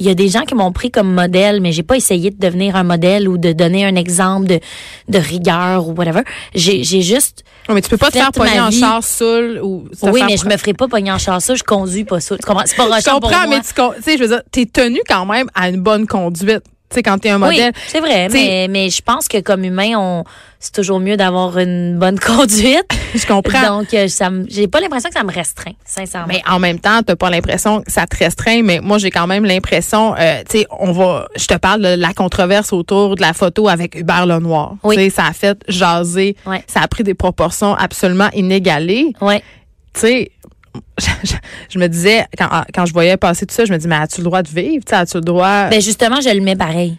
il 0.00 0.06
y 0.06 0.10
a 0.10 0.14
des 0.14 0.28
gens 0.28 0.42
qui 0.42 0.54
m'ont 0.54 0.70
pris 0.70 0.92
comme 0.92 1.12
modèle, 1.12 1.60
mais 1.60 1.72
j'ai 1.72 1.82
pas 1.82 1.96
essayé 1.96 2.30
de 2.30 2.38
devenir 2.38 2.76
un 2.76 2.84
modèle 2.84 3.28
ou 3.28 3.36
de 3.36 3.50
donner 3.52 3.84
un 3.84 3.96
exemple 3.96 4.46
de, 4.46 4.60
de 5.08 5.18
rigueur 5.18 5.88
ou 5.88 5.92
whatever. 5.92 6.20
J'ai, 6.54 6.84
j'ai 6.84 7.02
juste, 7.02 7.42
Non, 7.68 7.74
mais 7.74 7.80
tu 7.82 7.88
peux 7.88 7.96
pas 7.96 8.10
te 8.12 8.16
faire 8.18 8.30
pogner 8.30 8.60
en 8.60 8.70
char 8.70 9.02
saoul 9.02 9.58
ou 9.60 9.88
oui, 10.02 10.20
mais 10.24 10.36
je 10.36 10.46
me 10.46 10.56
ferai 10.56 10.72
pas 10.74 10.86
pogner 10.86 11.10
en 11.10 11.18
chasse, 11.18 11.50
je 11.52 11.64
conduis 11.64 12.04
pas 12.04 12.20
ça. 12.20 12.36
Tu 12.38 12.44
comprends? 12.46 12.62
C'est 12.64 12.76
pas 12.76 12.84
Je 13.00 13.04
pour 13.10 13.14
comprends, 13.14 13.46
moi. 13.48 13.56
mais 13.56 13.60
tu 13.60 13.74
con- 13.74 13.92
tu 13.96 14.02
sais, 14.04 14.16
je 14.16 14.22
veux 14.22 14.28
dire, 14.28 14.42
t'es 14.52 14.66
tenu 14.66 15.00
quand 15.08 15.26
même 15.26 15.48
à 15.56 15.68
une 15.68 15.80
bonne 15.80 16.06
conduite. 16.06 16.62
Tu 16.90 16.94
sais, 16.94 17.02
quand 17.02 17.18
t'es 17.18 17.28
un 17.28 17.38
modèle. 17.38 17.72
Oui, 17.74 17.82
c'est 17.86 18.00
vrai, 18.00 18.28
mais, 18.30 18.66
mais 18.70 18.88
je 18.88 19.02
pense 19.02 19.28
que 19.28 19.40
comme 19.40 19.62
humain, 19.62 19.92
on, 19.98 20.24
c'est 20.58 20.72
toujours 20.72 21.00
mieux 21.00 21.18
d'avoir 21.18 21.58
une 21.58 21.98
bonne 21.98 22.18
conduite. 22.26 22.88
je 23.14 23.26
comprends. 23.26 23.78
Donc, 23.80 23.92
euh, 23.92 24.08
ça, 24.08 24.30
me- 24.30 24.46
j'ai 24.48 24.68
pas 24.68 24.80
l'impression 24.80 25.10
que 25.10 25.14
ça 25.14 25.22
me 25.22 25.30
restreint, 25.30 25.72
sincèrement. 25.84 26.28
Mais 26.28 26.40
en 26.48 26.58
même 26.58 26.78
temps, 26.80 27.02
t'as 27.04 27.14
pas 27.14 27.28
l'impression 27.28 27.82
que 27.82 27.92
ça 27.92 28.06
te 28.06 28.16
restreint, 28.16 28.62
mais 28.62 28.80
moi 28.80 28.96
j'ai 28.96 29.10
quand 29.10 29.26
même 29.26 29.44
l'impression, 29.44 30.14
euh, 30.18 30.40
tu 30.48 30.60
sais, 30.60 30.66
on 30.80 30.92
va, 30.92 31.28
je 31.36 31.46
te 31.46 31.54
parle 31.58 31.82
de 31.82 31.94
la 32.00 32.14
controverse 32.14 32.72
autour 32.72 33.16
de 33.16 33.20
la 33.20 33.34
photo 33.34 33.68
avec 33.68 33.94
Hubert 33.94 34.24
Lenoir. 34.24 34.76
Oui. 34.82 34.96
Tu 34.96 35.02
sais, 35.02 35.10
ça 35.10 35.26
a 35.26 35.32
fait 35.34 35.58
jaser, 35.68 36.36
Ouais. 36.46 36.64
ça 36.66 36.80
a 36.80 36.88
pris 36.88 37.04
des 37.04 37.14
proportions 37.14 37.74
absolument 37.74 38.30
inégalées. 38.32 39.12
ouais. 39.20 39.42
Tu 39.92 40.00
sais, 40.00 40.30
je, 41.70 41.78
me 41.78 41.86
disais 41.86 42.26
quand, 42.36 42.48
quand 42.74 42.86
je 42.86 42.92
voyais 42.92 43.16
passer 43.16 43.46
tout 43.46 43.54
ça, 43.54 43.64
je 43.64 43.72
me 43.72 43.78
dis 43.78 43.88
mais 43.88 43.96
as-tu 43.96 44.20
le 44.20 44.24
droit 44.24 44.42
de 44.42 44.48
vivre, 44.48 44.84
as-tu 44.90 45.16
le 45.16 45.22
droit? 45.22 45.68
Ben 45.68 45.80
justement, 45.80 46.20
je 46.20 46.30
le 46.30 46.40
mets 46.40 46.56
pareil. 46.56 46.96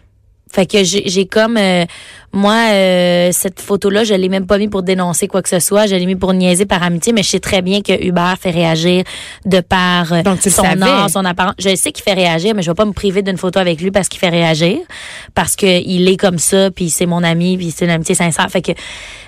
Fait 0.52 0.66
que 0.66 0.84
j'ai 0.84 1.08
j'ai 1.08 1.28
comme 1.28 1.58
euh, 1.58 1.86
moi 2.32 2.54
euh, 2.72 3.30
cette 3.32 3.60
photo 3.60 3.90
là, 3.90 4.04
je 4.04 4.14
l'ai 4.14 4.30
même 4.30 4.46
pas 4.46 4.58
mis 4.58 4.68
pour 4.68 4.84
dénoncer 4.84 5.28
quoi 5.28 5.42
que 5.42 5.50
ce 5.50 5.60
soit, 5.60 5.88
je 5.88 5.96
l'ai 5.96 6.06
mis 6.06 6.16
pour 6.16 6.34
niaiser 6.34 6.66
par 6.66 6.84
amitié, 6.84 7.12
mais 7.14 7.24
je 7.24 7.30
sais 7.30 7.40
très 7.40 7.62
bien 7.62 7.82
que 7.82 7.94
Hubert 8.04 8.36
fait 8.40 8.52
réagir 8.52 9.04
de 9.46 9.60
par 9.62 10.14
euh, 10.14 10.22
Donc, 10.22 10.40
son 10.42 10.64
art, 10.88 11.10
son 11.10 11.26
apparence. 11.26 11.56
Je 11.60 11.76
sais 11.76 11.92
qu'il 11.92 12.04
fait 12.04 12.14
réagir, 12.14 12.54
mais 12.56 12.62
je 12.62 12.70
vais 12.70 12.76
pas 12.76 12.86
me 12.86 12.94
priver 12.94 13.22
d'une 13.22 13.38
photo 13.38 13.60
avec 13.60 13.82
lui 13.82 13.92
parce 13.92 14.08
qu'il 14.10 14.20
fait 14.20 14.30
réagir, 14.30 14.78
parce 15.34 15.56
que 15.56 15.66
il 15.66 16.08
est 16.08 16.18
comme 16.18 16.38
ça, 16.40 16.70
puis 16.72 16.90
c'est 16.90 17.06
mon 17.06 17.24
ami, 17.24 17.58
puis 17.58 17.72
c'est 17.76 17.86
une 17.86 17.92
amitié 17.92 18.16
sincère. 18.16 18.50
Fait 18.50 18.62
que 18.62 18.72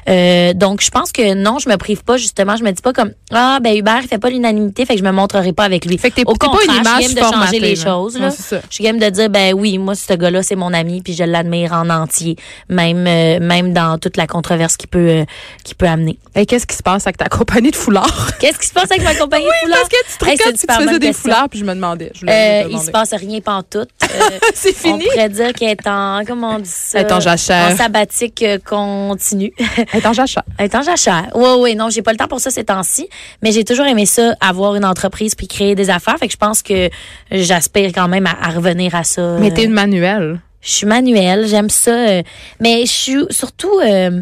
euh, 0.09 0.54
donc 0.54 0.81
je 0.81 0.89
pense 0.89 1.12
que 1.12 1.33
non, 1.36 1.59
je 1.59 1.69
me 1.69 1.77
prive 1.77 2.04
pas 2.04 2.18
justement, 2.18 2.56
je 2.56 2.63
me 2.63 2.71
dis 2.71 2.81
pas 2.81 2.94
comme 2.94 3.12
ah 3.31 3.59
ben 3.62 3.75
Hubert 3.77 4.00
il 4.01 4.07
fait 4.07 4.18
pas 4.18 4.30
l'unanimité, 4.30 4.86
fait 4.86 4.94
que 4.95 5.00
je 5.00 5.06
me 5.06 5.12
montrerai 5.12 5.54
pas 5.54 5.63
avec 5.63 5.86
lui. 5.86 5.97
Fait 5.97 6.09
que 6.09 6.15
t'es- 6.15 6.24
Au 6.25 6.33
pas 6.33 6.47
une 6.65 6.71
je 6.74 6.80
image 6.80 7.04
suis 7.04 7.13
game 7.15 7.24
de 7.30 7.33
changer 7.36 7.59
les 7.59 7.75
choses 7.75 8.18
là. 8.18 8.30
Je 8.69 8.74
suis 8.75 8.83
game 8.83 8.97
de 8.97 9.09
dire 9.09 9.30
ben 9.30 9.54
oui, 9.54 9.77
moi 9.77 9.94
ce 9.95 10.13
gars-là 10.13 10.42
c'est 10.44 10.56
mon 10.56 10.74
ami 10.74 11.01
puis 11.01 11.13
je 11.13 11.24
l'admire 11.24 11.74
en 11.74 11.89
entier, 11.89 12.36
même 12.69 12.90
euh, 12.95 13.39
même 13.39 13.73
dans 13.73 13.97
toute 13.97 14.17
la 14.17 14.27
controverse 14.27 14.77
qui 14.77 14.88
peut 14.88 15.07
euh, 15.09 15.25
qui 15.63 15.75
peut 15.75 15.88
amener. 15.88 16.17
Hey, 16.35 16.45
qu'est-ce 16.45 16.65
qui 16.67 16.75
se 16.75 16.83
passe 16.83 17.05
avec 17.07 17.17
ta 17.17 17.25
compagnie 17.29 17.71
de 17.71 17.75
foulards 17.75 18.29
Qu'est-ce 18.39 18.57
qui 18.59 18.67
se 18.67 18.73
passe 18.73 18.89
avec 18.91 19.03
ma 19.03 19.15
compagnie 19.15 19.45
de 19.45 19.51
foulards? 19.63 19.79
Parce 19.79 19.89
que 19.89 20.11
tu 20.11 20.17
te 20.17 20.25
Hey, 20.25 20.38
tu 20.38 20.43
faisais 20.43 20.99
des 20.99 21.07
question. 21.07 21.13
foulards 21.23 21.49
puis 21.49 21.59
je 21.59 21.65
me 21.65 21.73
demandais. 21.73 22.11
Je 22.15 22.25
Euh, 22.27 22.63
il 22.69 22.79
se 22.79 22.91
passe 22.91 23.13
rien 23.13 23.39
pantoute. 23.41 23.89
Euh, 24.11 24.39
C'est 24.53 24.71
on 24.71 24.97
fini. 24.97 25.05
pourrait 25.05 25.29
dire 25.29 25.53
qu'elle 25.53 25.69
est 25.69 25.88
en 25.88 26.23
comment 26.27 26.55
on 26.55 26.59
dit 26.59 26.69
ça? 26.69 26.99
Elle 26.99 27.05
est 27.07 27.11
en 27.13 27.21
jachère. 27.21 27.71
En 27.71 27.77
sabbatique 27.77 28.43
continue. 28.67 29.53
Elle 29.94 29.99
est 30.01 30.05
en 30.05 30.11
jachère. 30.13 30.44
Elle 30.57 30.65
est 30.65 30.75
en 30.75 30.81
jachère. 30.81 31.29
Oui, 31.33 31.47
oui, 31.59 31.75
non, 31.75 31.89
j'ai 31.89 32.01
pas 32.01 32.11
le 32.11 32.17
temps 32.17 32.27
pour 32.27 32.41
ça 32.41 32.49
ces 32.51 32.65
temps-ci, 32.65 33.07
mais 33.41 33.51
j'ai 33.53 33.63
toujours 33.63 33.85
aimé 33.85 34.05
ça, 34.05 34.33
avoir 34.41 34.75
une 34.75 34.83
entreprise 34.85 35.33
puis 35.35 35.47
créer 35.47 35.75
des 35.75 35.89
affaires. 35.89 36.17
Fait 36.19 36.27
que 36.27 36.33
je 36.33 36.37
pense 36.37 36.61
que 36.61 36.89
j'aspire 37.31 37.91
quand 37.94 38.07
même 38.09 38.27
à, 38.27 38.35
à 38.41 38.49
revenir 38.49 38.95
à 38.95 39.03
ça. 39.05 39.37
Mais 39.39 39.51
t'es 39.51 39.63
une 39.63 39.71
manuelle. 39.71 40.39
Je 40.61 40.71
suis 40.71 40.85
manuelle, 40.85 41.47
j'aime 41.47 41.69
ça, 41.69 41.91
euh, 41.91 42.23
mais 42.59 42.85
je 42.85 42.91
suis 42.91 43.25
surtout 43.29 43.79
euh, 43.79 44.21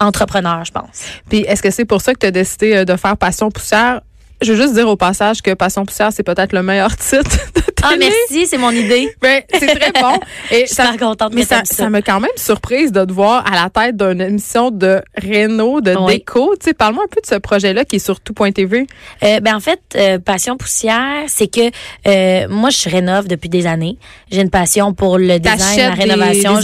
entrepreneur, 0.00 0.64
je 0.64 0.72
pense. 0.72 1.04
Puis 1.28 1.40
est-ce 1.40 1.62
que 1.62 1.70
c'est 1.70 1.84
pour 1.84 2.00
ça 2.00 2.14
que 2.14 2.20
tu 2.20 2.26
as 2.26 2.30
décidé 2.30 2.74
euh, 2.74 2.84
de 2.84 2.96
faire 2.96 3.16
Passion 3.16 3.50
Poussière? 3.50 4.00
Je 4.42 4.52
veux 4.52 4.60
juste 4.60 4.74
dire 4.74 4.88
au 4.88 4.96
passage 4.96 5.42
que 5.42 5.52
Passion 5.54 5.84
Poussière, 5.84 6.10
c'est 6.12 6.22
peut-être 6.22 6.52
le 6.52 6.62
meilleur 6.62 6.96
titre 6.96 7.38
de 7.54 7.60
Ah 7.84 7.94
merci, 7.98 8.46
c'est 8.46 8.58
mon 8.58 8.70
idée. 8.70 9.08
Ben, 9.20 9.42
c'est 9.52 9.66
très 9.66 9.92
bon. 9.92 10.18
Et 10.50 10.60
Je 10.62 10.66
suis 10.66 10.68
super 10.76 10.96
contente 10.98 11.32
mais 11.34 11.44
ça, 11.44 11.62
ça. 11.64 11.74
ça 11.74 11.90
m'a 11.90 12.02
quand 12.02 12.20
même 12.20 12.30
surprise 12.36 12.92
de 12.92 13.04
te 13.04 13.12
voir 13.12 13.44
à 13.50 13.54
la 13.54 13.70
tête 13.70 13.96
d'une 13.96 14.20
émission 14.20 14.70
de 14.70 15.00
Renault, 15.16 15.80
de 15.80 15.94
Oui. 15.96 16.14
déco. 16.18 16.54
Tu 16.60 16.66
sais, 16.66 16.74
parle-moi 16.74 17.04
un 17.04 17.08
peu 17.08 17.20
de 17.20 17.26
ce 17.26 17.36
projet-là 17.36 17.84
qui 17.84 17.96
est 17.96 18.00
sur 18.00 18.20
tout.tv. 18.20 18.86
Euh, 19.22 19.40
ben 19.40 19.54
en 19.56 19.60
fait, 19.60 19.80
euh, 19.96 20.18
passion 20.18 20.56
poussière, 20.56 21.24
c'est 21.28 21.46
que 21.46 21.70
euh, 22.06 22.46
moi 22.50 22.70
je 22.70 22.88
rénove 22.88 23.28
depuis 23.28 23.48
des 23.48 23.66
années. 23.66 23.96
J'ai 24.30 24.42
une 24.42 24.50
passion 24.50 24.92
pour 24.92 25.18
le 25.18 25.38
design, 25.38 25.78
la 25.78 25.90
rénovation. 25.90 26.58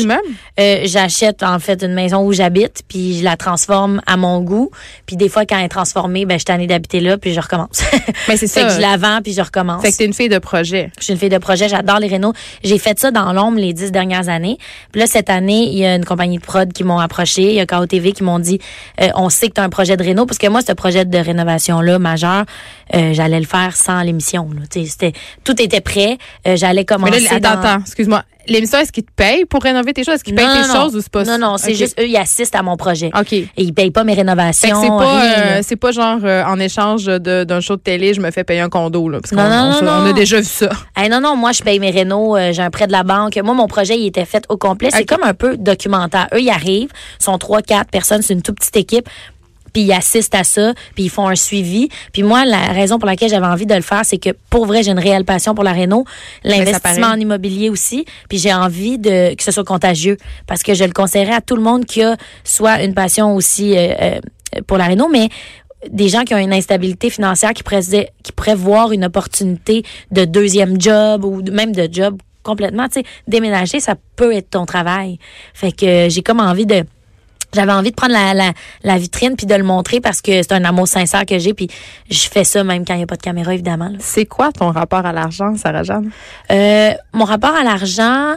Euh, 0.59 0.81
j'achète 0.85 1.43
en 1.43 1.59
fait 1.59 1.83
une 1.83 1.95
maison 1.95 2.25
où 2.25 2.33
j'habite, 2.33 2.83
puis 2.89 3.19
je 3.19 3.25
la 3.25 3.37
transforme 3.37 4.03
à 4.07 4.17
mon 4.17 4.41
goût. 4.41 4.71
Puis 5.07 5.17
des 5.17 5.29
fois 5.29 5.47
quand 5.47 5.59
elle 5.59 5.65
est 5.67 5.69
transformée, 5.69 6.27
ben 6.27 6.35
je 6.35 6.39
suis 6.41 6.45
tannée 6.47 6.67
d'habiter 6.67 7.01
là, 7.01 7.17
puis 7.19 7.33
je 7.33 7.41
recommence. 7.41 7.83
Mais 8.29 8.37
c'est 8.37 8.47
fait 8.53 8.61
ça. 8.61 8.65
que 8.65 8.75
je 8.75 8.81
la 8.81 8.97
vends, 8.97 9.21
puis 9.23 9.33
je 9.33 9.41
recommence. 9.43 9.83
Fait 9.83 9.93
que 9.93 9.97
t'es 9.97 10.05
une 10.05 10.15
fille 10.15 10.29
de 10.29 10.39
projet. 10.39 10.91
Je 11.01 11.10
suis 11.11 11.15
une 11.15 11.19
fille 11.19 11.29
de 11.29 11.39
projet, 11.39 11.69
j'adore 11.69 11.99
les 11.99 12.09
rénaux. 12.09 12.33
J'ai 12.65 12.79
fait 12.79 12.99
ça 12.99 13.11
dans 13.11 13.33
l'ombre 13.33 13.59
les 13.59 13.73
dix 13.73 13.93
dernières 13.93 14.29
années. 14.29 14.59
Puis 14.93 15.01
là, 15.01 15.07
cette 15.07 15.31
année, 15.31 15.65
il 15.71 15.79
y 15.79 15.85
a 15.87 15.95
une 15.95 16.05
compagnie 16.05 16.39
de 16.39 16.43
prod 16.43 16.73
qui 16.73 16.85
m'ont 16.85 16.99
approché, 16.99 17.43
il 17.51 17.55
y 17.55 17.61
a 17.61 17.67
KOTV 17.67 18.13
qui 18.13 18.23
m'ont 18.23 18.39
dit 18.39 18.59
euh, 19.01 19.09
on 19.17 19.29
sait 19.29 19.49
que 19.49 19.55
tu 19.55 19.61
as 19.61 19.65
un 19.65 19.69
projet 19.71 19.97
de 19.97 20.03
réno 20.05 20.27
parce 20.27 20.39
que 20.39 20.47
moi 20.49 20.61
ce 20.67 20.73
projet 20.73 21.05
de 21.05 21.19
rénovation 21.19 21.81
là 21.81 21.99
majeur, 21.99 22.45
euh, 22.95 23.13
j'allais 23.13 23.41
le 23.41 23.47
faire 23.47 23.77
sans 23.77 24.03
l'émission 24.03 24.49
c'était 24.87 25.13
tout 25.45 25.61
était 25.61 25.81
prêt, 25.81 26.19
Euh, 26.47 26.57
j'allais 26.57 26.81
Mais 26.81 26.85
commencer 26.85 27.21
là, 27.21 27.31
attends, 27.37 27.55
dans- 27.55 27.61
attends, 27.69 27.81
excuse-moi. 27.81 28.23
L'émission, 28.49 28.79
est-ce 28.79 28.93
qu'ils 28.93 29.05
te 29.05 29.13
payent 29.15 29.45
pour 29.45 29.63
rénover 29.63 29.93
tes 29.93 30.05
choses? 30.05 30.15
Est-ce 30.15 30.25
qu'ils 30.25 30.35
payent 30.35 30.47
tes 30.47 30.69
non, 30.69 30.75
choses 30.75 30.97
ou 30.97 31.01
c'est 31.01 31.11
pas 31.11 31.25
Non 31.25 31.39
non, 31.39 31.57
c'est 31.57 31.75
juste 31.75 31.99
eux 32.01 32.07
ils 32.07 32.17
assistent 32.17 32.55
à 32.55 32.63
mon 32.63 32.77
projet. 32.77 33.11
OK. 33.19 33.33
Et 33.33 33.49
ils 33.57 33.73
payent 33.73 33.91
pas 33.91 34.05
mes 34.05 34.15
rénovations, 34.15 34.81
c'est 34.81 34.89
pas, 34.89 35.25
euh, 35.25 35.61
c'est 35.63 35.77
pas 35.77 35.93
genre 35.93 36.19
euh, 36.25 36.43
en 36.45 36.59
échange 36.59 37.07
d'un 37.07 37.61
show 37.61 37.77
de 37.77 37.83
télé, 37.83 38.15
je 38.15 38.21
me 38.21 38.31
fais 38.31 38.45
payer 38.45 38.61
un 38.61 38.69
condo 38.69 39.09
là, 39.09 39.21
parce 39.21 39.33
Non, 39.33 39.49
non, 39.49 39.79
on, 39.81 39.85
non, 39.85 39.93
on 40.03 40.11
a 40.11 40.13
déjà 40.13 40.39
vu 40.39 40.45
ça. 40.45 40.71
Hey, 40.97 41.09
non, 41.09 41.21
non, 41.21 41.37
moi, 41.37 41.53
je 41.53 41.63
paye 41.63 41.79
mes 41.79 41.91
rénaux, 41.91 42.37
euh, 42.37 42.53
j'ai 42.53 42.63
un 42.63 42.71
prêt 42.71 42.87
de 42.87 42.93
la 42.93 43.03
banque. 43.03 43.37
Moi, 43.43 43.55
mon 43.55 43.67
projet, 43.67 43.99
il 43.99 44.07
était 44.07 44.25
fait 44.25 44.45
au 44.49 44.57
complet. 44.57 44.91
C'est 44.93 45.05
comme 45.05 45.23
un 45.23 45.35
peu 45.35 45.57
documentaire. 45.57 46.29
Eux, 46.35 46.41
ils 46.41 46.51
arrivent, 46.51 46.91
sont 47.19 47.39
trois, 47.39 47.63
quatre 47.63 47.91
personnes, 47.91 48.23
c'est 48.23 48.35
une 48.35 48.43
toute 48.43 48.57
petite 48.57 48.77
équipe. 48.77 49.09
Puis 49.73 49.83
ils 49.83 49.93
assistent 49.93 50.35
à 50.35 50.45
ça, 50.45 50.75
puis 50.95 51.05
ils 51.05 51.11
font 51.11 51.29
un 51.29 51.37
suivi. 51.37 51.89
Puis 52.13 52.23
moi, 52.23 52.45
la 52.45 52.69
raison 52.69 52.99
pour 52.99 53.07
laquelle 53.07 53.31
j'avais 53.31 53.47
envie 53.47 53.67
de 53.67 53.75
le 53.75 53.83
faire, 53.83 54.05
c'est 54.05 54.19
que 54.19 54.31
pour 54.51 54.67
vrai, 54.67 54.83
j'ai 54.83 54.91
une 54.91 54.99
réelle 54.99 55.25
passion 55.25 55.55
pour 55.55 55.65
la 55.65 55.73
réno, 55.73 56.05
ça 56.45 56.51
l'investissement 56.51 57.03
paraît. 57.03 57.17
en 57.17 57.21
immobilier 57.21 57.71
aussi. 57.71 58.05
Puis 58.29 58.39
j'ai 58.39 58.53
envie 58.53 58.99
de 58.99 59.35
que 59.35 59.43
ce 59.43 59.51
soit 59.51 59.65
contagieux, 59.65 60.17
parce 60.47 60.63
que 60.63 60.75
je 60.75 60.85
le 60.85 60.93
conseillerais 60.93 61.35
à 61.35 61.41
tout 61.41 61.57
le 61.57 61.63
monde 61.63 61.85
qui 61.85 62.03
a 62.03 62.17
soit 62.45 62.83
une 62.83 62.95
passion 62.95 63.35
aussi 63.35 63.77
euh, 63.77 63.95
euh, 64.01 64.21
pour 64.67 64.79
la 64.79 64.85
réno, 64.85 65.09
mais 65.09 65.29
des 65.89 66.09
gens 66.09 66.25
qui 66.25 66.35
ont 66.35 66.39
une 66.39 66.53
instabilité 66.53 67.11
financière 67.11 67.53
qui 67.53 67.63
pourraient, 67.63 68.13
qui 68.23 68.33
pourraient 68.33 68.55
voir 68.55 68.93
une 68.93 69.05
opportunité 69.05 69.83
de 70.11 70.25
deuxième 70.25 70.81
job 70.81 71.25
ou 71.25 71.43
même 71.51 71.75
de 71.75 71.89
job 71.91 72.19
complètement. 72.43 72.89
Tu 72.89 73.01
sais, 73.01 73.07
déménager, 73.27 73.81
ça 73.81 73.95
peut 74.17 74.35
être 74.35 74.51
ton 74.51 74.67
travail. 74.67 75.19
Fait 75.55 75.73
que 75.73 76.09
j'ai 76.09 76.23
comme 76.23 76.41
envie 76.41 76.67
de 76.67 76.85
j'avais 77.55 77.73
envie 77.73 77.91
de 77.91 77.95
prendre 77.95 78.13
la, 78.13 78.35
la, 78.35 78.53
la, 78.83 78.99
vitrine 78.99 79.37
puis 79.37 79.47
de 79.47 79.55
le 79.55 79.65
montrer 79.65 80.01
parce 80.01 80.21
que 80.21 80.43
c'est 80.43 80.53
un 80.53 80.65
amour 80.65 80.89
sincère 80.89 81.27
que 81.27 81.39
j'ai 81.39 81.55
puis 81.55 81.69
je 82.11 82.29
fais 82.29 82.45
ça 82.45 82.65
même 82.65 82.85
quand 82.85 82.95
il 82.95 82.99
n'y 82.99 83.03
a 83.03 83.07
pas 83.07 83.17
de 83.17 83.23
caméra 83.23 83.53
évidemment. 83.55 83.93
C'est 83.99 84.27
quoi 84.27 84.53
ton 84.53 84.71
rapport 84.71 85.05
à 85.07 85.13
l'argent, 85.13 85.57
Sarah 85.57 85.83
Jeanne? 85.83 86.11
Euh, 86.51 86.93
Mon 87.13 87.25
rapport 87.25 87.55
à 87.55 87.65
l'argent, 87.65 88.35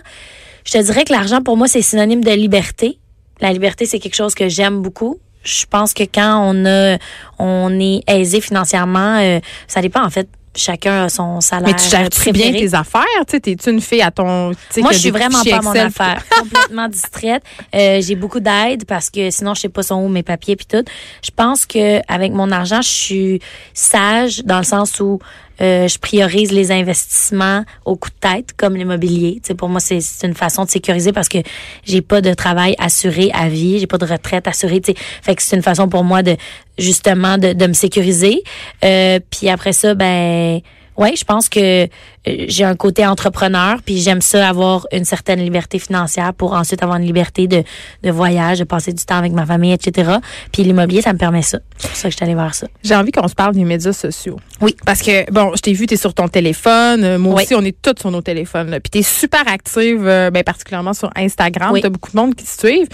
je 0.65 0.73
te 0.73 0.83
dirais 0.83 1.03
que 1.03 1.13
l'argent 1.13 1.41
pour 1.41 1.57
moi 1.57 1.67
c'est 1.67 1.81
synonyme 1.81 2.23
de 2.23 2.31
liberté. 2.31 2.99
La 3.41 3.51
liberté 3.51 3.85
c'est 3.85 3.99
quelque 3.99 4.15
chose 4.15 4.35
que 4.35 4.49
j'aime 4.49 4.81
beaucoup. 4.81 5.19
Je 5.43 5.65
pense 5.65 5.93
que 5.93 6.03
quand 6.03 6.39
on 6.41 6.65
a 6.65 6.97
on 7.39 7.79
est 7.79 8.01
aisé 8.07 8.39
financièrement, 8.41 9.17
euh, 9.19 9.39
ça 9.67 9.81
dépend 9.81 10.03
en 10.03 10.09
fait 10.09 10.27
chacun 10.55 11.05
a 11.05 11.09
son 11.09 11.41
salaire. 11.41 11.67
Mais 11.67 11.75
tu 11.75 11.89
gères 11.89 12.33
bien 12.33 12.51
tes 12.51 12.73
affaires? 12.73 13.03
Tu 13.27 13.37
es-tu 13.37 13.69
une 13.69 13.81
fille 13.81 14.01
à 14.01 14.11
ton. 14.11 14.51
Moi, 14.77 14.91
je 14.91 14.97
suis 14.97 15.11
vraiment 15.11 15.43
pas 15.43 15.61
mon 15.61 15.71
affaire. 15.71 16.23
complètement 16.39 16.87
distraite. 16.87 17.43
Euh, 17.73 18.01
j'ai 18.01 18.15
beaucoup 18.15 18.39
d'aide 18.39 18.85
parce 18.85 19.09
que 19.09 19.29
sinon, 19.29 19.53
je 19.53 19.61
sais 19.61 19.69
pas 19.69 19.83
son 19.83 19.95
où 19.95 20.07
mes 20.07 20.23
papiers 20.23 20.55
puis 20.55 20.65
tout. 20.65 20.83
Je 21.23 21.31
pense 21.35 21.65
que 21.65 22.01
avec 22.11 22.31
mon 22.31 22.51
argent, 22.51 22.81
je 22.81 22.89
suis 22.89 23.41
sage 23.73 24.43
dans 24.45 24.59
le 24.59 24.63
sens 24.63 24.99
où 24.99 25.19
euh, 25.61 25.87
je 25.87 25.99
priorise 25.99 26.51
les 26.51 26.71
investissements 26.71 27.63
au 27.85 27.95
coup 27.95 28.09
de 28.09 28.15
tête, 28.19 28.53
comme 28.55 28.75
l'immobilier. 28.75 29.39
Tu 29.43 29.55
pour 29.55 29.69
moi, 29.69 29.79
c'est 29.79 29.99
une 30.23 30.33
façon 30.33 30.65
de 30.65 30.69
sécuriser 30.69 31.11
parce 31.11 31.29
que 31.29 31.39
j'ai 31.85 32.01
pas 32.01 32.21
de 32.21 32.33
travail 32.33 32.75
assuré 32.79 33.31
à 33.33 33.47
vie, 33.49 33.79
j'ai 33.79 33.87
pas 33.87 33.97
de 33.97 34.05
retraite 34.05 34.47
assurée. 34.47 34.81
Tu 34.81 34.93
fait 35.21 35.35
que 35.35 35.41
c'est 35.41 35.55
une 35.55 35.61
façon 35.63 35.87
pour 35.87 36.03
moi 36.03 36.23
de 36.23 36.35
justement 36.77 37.37
de, 37.37 37.53
de 37.53 37.67
me 37.67 37.73
sécuriser. 37.73 38.43
Euh, 38.83 39.19
puis 39.29 39.49
après 39.49 39.73
ça, 39.73 39.93
ben 39.93 40.61
oui, 40.97 41.15
je 41.15 41.23
pense 41.23 41.49
que 41.49 41.87
j'ai 42.25 42.63
un 42.63 42.75
côté 42.75 43.05
entrepreneur, 43.05 43.81
puis 43.83 43.99
j'aime 43.99 44.21
ça 44.21 44.47
avoir 44.47 44.87
une 44.91 45.05
certaine 45.05 45.39
liberté 45.39 45.79
financière 45.79 46.33
pour 46.33 46.53
ensuite 46.53 46.81
avoir 46.83 46.97
une 46.97 47.05
liberté 47.05 47.47
de, 47.47 47.63
de 48.03 48.11
voyage, 48.11 48.59
de 48.59 48.63
passer 48.63 48.93
du 48.93 49.03
temps 49.03 49.17
avec 49.17 49.33
ma 49.33 49.45
famille, 49.45 49.73
etc. 49.73 50.17
Puis 50.51 50.63
l'immobilier, 50.63 51.01
ça 51.01 51.13
me 51.13 51.17
permet 51.17 51.41
ça. 51.41 51.59
C'est 51.77 51.87
pour 51.87 51.97
ça 51.97 52.03
que 52.03 52.11
je 52.11 52.15
suis 52.15 52.23
allée 52.23 52.35
voir 52.35 52.55
ça. 52.55 52.67
J'ai 52.83 52.95
envie 52.95 53.11
qu'on 53.11 53.27
se 53.27 53.35
parle 53.35 53.53
des 53.53 53.65
médias 53.65 53.93
sociaux. 53.93 54.39
Oui. 54.61 54.75
Parce 54.85 55.01
que, 55.01 55.29
bon, 55.31 55.51
je 55.55 55.61
t'ai 55.61 55.73
vu, 55.73 55.85
tu 55.85 55.95
es 55.95 55.97
sur 55.97 56.13
ton 56.13 56.27
téléphone. 56.27 57.03
Euh, 57.03 57.19
moi 57.19 57.41
aussi, 57.41 57.55
on 57.55 57.61
est 57.61 57.75
tous 57.81 57.99
sur 57.99 58.11
nos 58.11 58.21
téléphones. 58.21 58.79
Puis 58.81 58.89
tu 58.91 58.97
es 58.99 59.03
super 59.03 59.47
active, 59.47 60.07
euh, 60.07 60.29
ben, 60.29 60.43
particulièrement 60.43 60.93
sur 60.93 61.09
Instagram. 61.15 61.71
Oui. 61.73 61.81
Tu 61.81 61.87
as 61.87 61.89
beaucoup 61.89 62.11
de 62.11 62.17
monde 62.17 62.35
qui 62.35 62.45
te 62.45 62.67
suivent. 62.67 62.87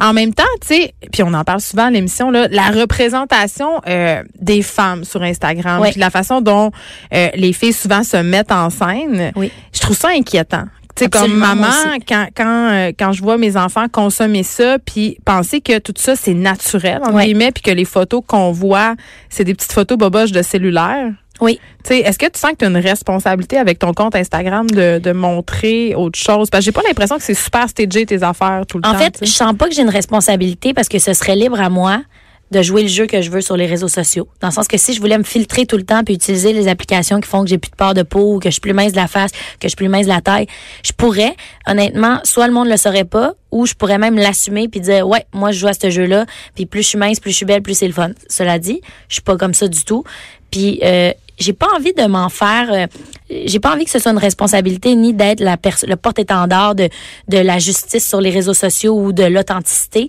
En 0.00 0.14
même 0.14 0.32
temps, 0.32 0.42
tu 0.62 0.68
sais, 0.68 0.94
puis 1.12 1.22
on 1.22 1.34
en 1.34 1.44
parle 1.44 1.60
souvent 1.60 1.84
à 1.84 1.90
l'émission, 1.90 2.30
là, 2.30 2.48
la 2.50 2.70
représentation 2.70 3.82
euh, 3.86 4.22
des 4.40 4.62
femmes 4.62 5.04
sur 5.04 5.22
Instagram, 5.22 5.82
puis 5.90 6.00
la 6.00 6.08
façon 6.08 6.40
dont 6.40 6.72
euh, 7.12 7.28
les 7.34 7.52
filles 7.52 7.74
souvent 7.74 8.02
se 8.02 8.16
mettent 8.16 8.50
en 8.50 8.69
scène, 8.70 9.32
oui. 9.36 9.50
je 9.72 9.80
trouve 9.80 9.96
ça 9.96 10.08
inquiétant. 10.08 10.64
Tu 10.96 11.04
sais, 11.04 11.10
comme 11.10 11.34
maman, 11.34 11.68
quand 12.06 12.26
quand 12.36 12.70
euh, 12.72 12.92
quand 12.98 13.12
je 13.12 13.22
vois 13.22 13.38
mes 13.38 13.56
enfants 13.56 13.86
consommer 13.88 14.42
ça, 14.42 14.78
puis 14.78 15.18
penser 15.24 15.60
que 15.60 15.78
tout 15.78 15.94
ça 15.96 16.16
c'est 16.16 16.34
naturel 16.34 17.00
en 17.04 17.18
guillemets, 17.18 17.52
puis 17.52 17.62
que 17.62 17.70
les 17.70 17.84
photos 17.84 18.22
qu'on 18.26 18.50
voit, 18.50 18.96
c'est 19.28 19.44
des 19.44 19.54
petites 19.54 19.72
photos 19.72 19.96
boboches 19.96 20.32
de 20.32 20.42
cellulaire. 20.42 21.12
Oui. 21.40 21.58
Tu 21.84 21.88
sais, 21.88 21.98
est-ce 22.00 22.18
que 22.18 22.26
tu 22.26 22.38
sens 22.38 22.50
que 22.52 22.56
tu 22.56 22.64
as 22.66 22.68
une 22.68 22.76
responsabilité 22.76 23.56
avec 23.56 23.78
ton 23.78 23.94
compte 23.94 24.14
Instagram 24.14 24.68
de, 24.68 24.98
de 24.98 25.12
montrer 25.12 25.94
autre 25.94 26.18
chose? 26.18 26.50
Parce 26.50 26.62
que 26.62 26.66
j'ai 26.66 26.72
pas 26.72 26.82
l'impression 26.86 27.16
que 27.16 27.22
c'est 27.22 27.34
super 27.34 27.68
stagé 27.68 28.04
tes 28.04 28.22
affaires 28.22 28.64
tout 28.68 28.76
le 28.76 28.82
temps. 28.82 28.94
En 28.94 28.98
fait, 28.98 29.18
je 29.22 29.30
sens 29.30 29.54
pas 29.56 29.68
que 29.68 29.74
j'ai 29.74 29.82
une 29.82 29.88
responsabilité 29.88 30.74
parce 30.74 30.88
que 30.88 30.98
ce 30.98 31.14
serait 31.14 31.36
libre 31.36 31.60
à 31.60 31.70
moi 31.70 32.02
de 32.50 32.62
jouer 32.62 32.82
le 32.82 32.88
jeu 32.88 33.06
que 33.06 33.22
je 33.22 33.30
veux 33.30 33.40
sur 33.40 33.56
les 33.56 33.66
réseaux 33.66 33.88
sociaux. 33.88 34.28
Dans 34.40 34.48
le 34.48 34.52
sens 34.52 34.66
que 34.66 34.76
si 34.76 34.92
je 34.92 35.00
voulais 35.00 35.18
me 35.18 35.22
filtrer 35.22 35.66
tout 35.66 35.76
le 35.76 35.84
temps 35.84 36.02
puis 36.02 36.14
utiliser 36.14 36.52
les 36.52 36.68
applications 36.68 37.20
qui 37.20 37.28
font 37.28 37.42
que 37.42 37.48
j'ai 37.48 37.58
plus 37.58 37.70
de 37.70 37.76
peur 37.76 37.94
de 37.94 38.02
peau 38.02 38.34
ou 38.34 38.38
que 38.38 38.48
je 38.48 38.54
suis 38.54 38.60
plus 38.60 38.72
mince 38.72 38.92
de 38.92 38.96
la 38.96 39.06
face, 39.06 39.30
que 39.30 39.38
je 39.64 39.68
suis 39.68 39.76
plus 39.76 39.88
mince 39.88 40.04
de 40.04 40.12
la 40.12 40.20
taille, 40.20 40.46
je 40.84 40.92
pourrais, 40.92 41.34
honnêtement, 41.66 42.18
soit 42.24 42.48
le 42.48 42.52
monde 42.52 42.68
le 42.68 42.76
saurait 42.76 43.04
pas 43.04 43.34
ou 43.52 43.66
je 43.66 43.74
pourrais 43.74 43.98
même 43.98 44.16
l'assumer 44.16 44.68
puis 44.68 44.80
dire 44.80 45.06
ouais, 45.06 45.24
moi 45.32 45.52
je 45.52 45.60
joue 45.60 45.68
à 45.68 45.74
ce 45.74 45.90
jeu-là, 45.90 46.26
puis 46.54 46.66
plus 46.66 46.82
je 46.82 46.88
suis 46.88 46.98
mince, 46.98 47.20
plus 47.20 47.30
je 47.30 47.36
suis 47.36 47.46
belle, 47.46 47.62
plus 47.62 47.74
c'est 47.74 47.86
le 47.86 47.92
fun. 47.92 48.10
Cela 48.28 48.58
dit, 48.58 48.80
je 49.08 49.14
suis 49.14 49.22
pas 49.22 49.36
comme 49.36 49.54
ça 49.54 49.68
du 49.68 49.84
tout. 49.84 50.04
Puis 50.50 50.80
euh, 50.82 51.12
j'ai 51.38 51.52
pas 51.52 51.68
envie 51.76 51.92
de 51.92 52.04
m'en 52.06 52.28
faire 52.28 52.72
euh, 52.72 52.86
j'ai 53.30 53.60
pas 53.60 53.72
envie 53.72 53.84
que 53.84 53.90
ce 53.90 54.00
soit 54.00 54.10
une 54.10 54.18
responsabilité 54.18 54.94
ni 54.96 55.14
d'être 55.14 55.40
la 55.40 55.56
le 55.86 55.94
porte-étendard 55.94 56.74
de 56.74 56.88
de 57.28 57.38
la 57.38 57.58
justice 57.58 58.08
sur 58.08 58.20
les 58.20 58.30
réseaux 58.30 58.54
sociaux 58.54 58.98
ou 59.00 59.12
de 59.12 59.22
l'authenticité, 59.22 60.08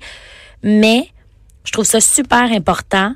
mais 0.64 1.08
je 1.64 1.72
trouve 1.72 1.86
ça 1.86 2.02
super 2.02 2.52
important, 2.52 3.14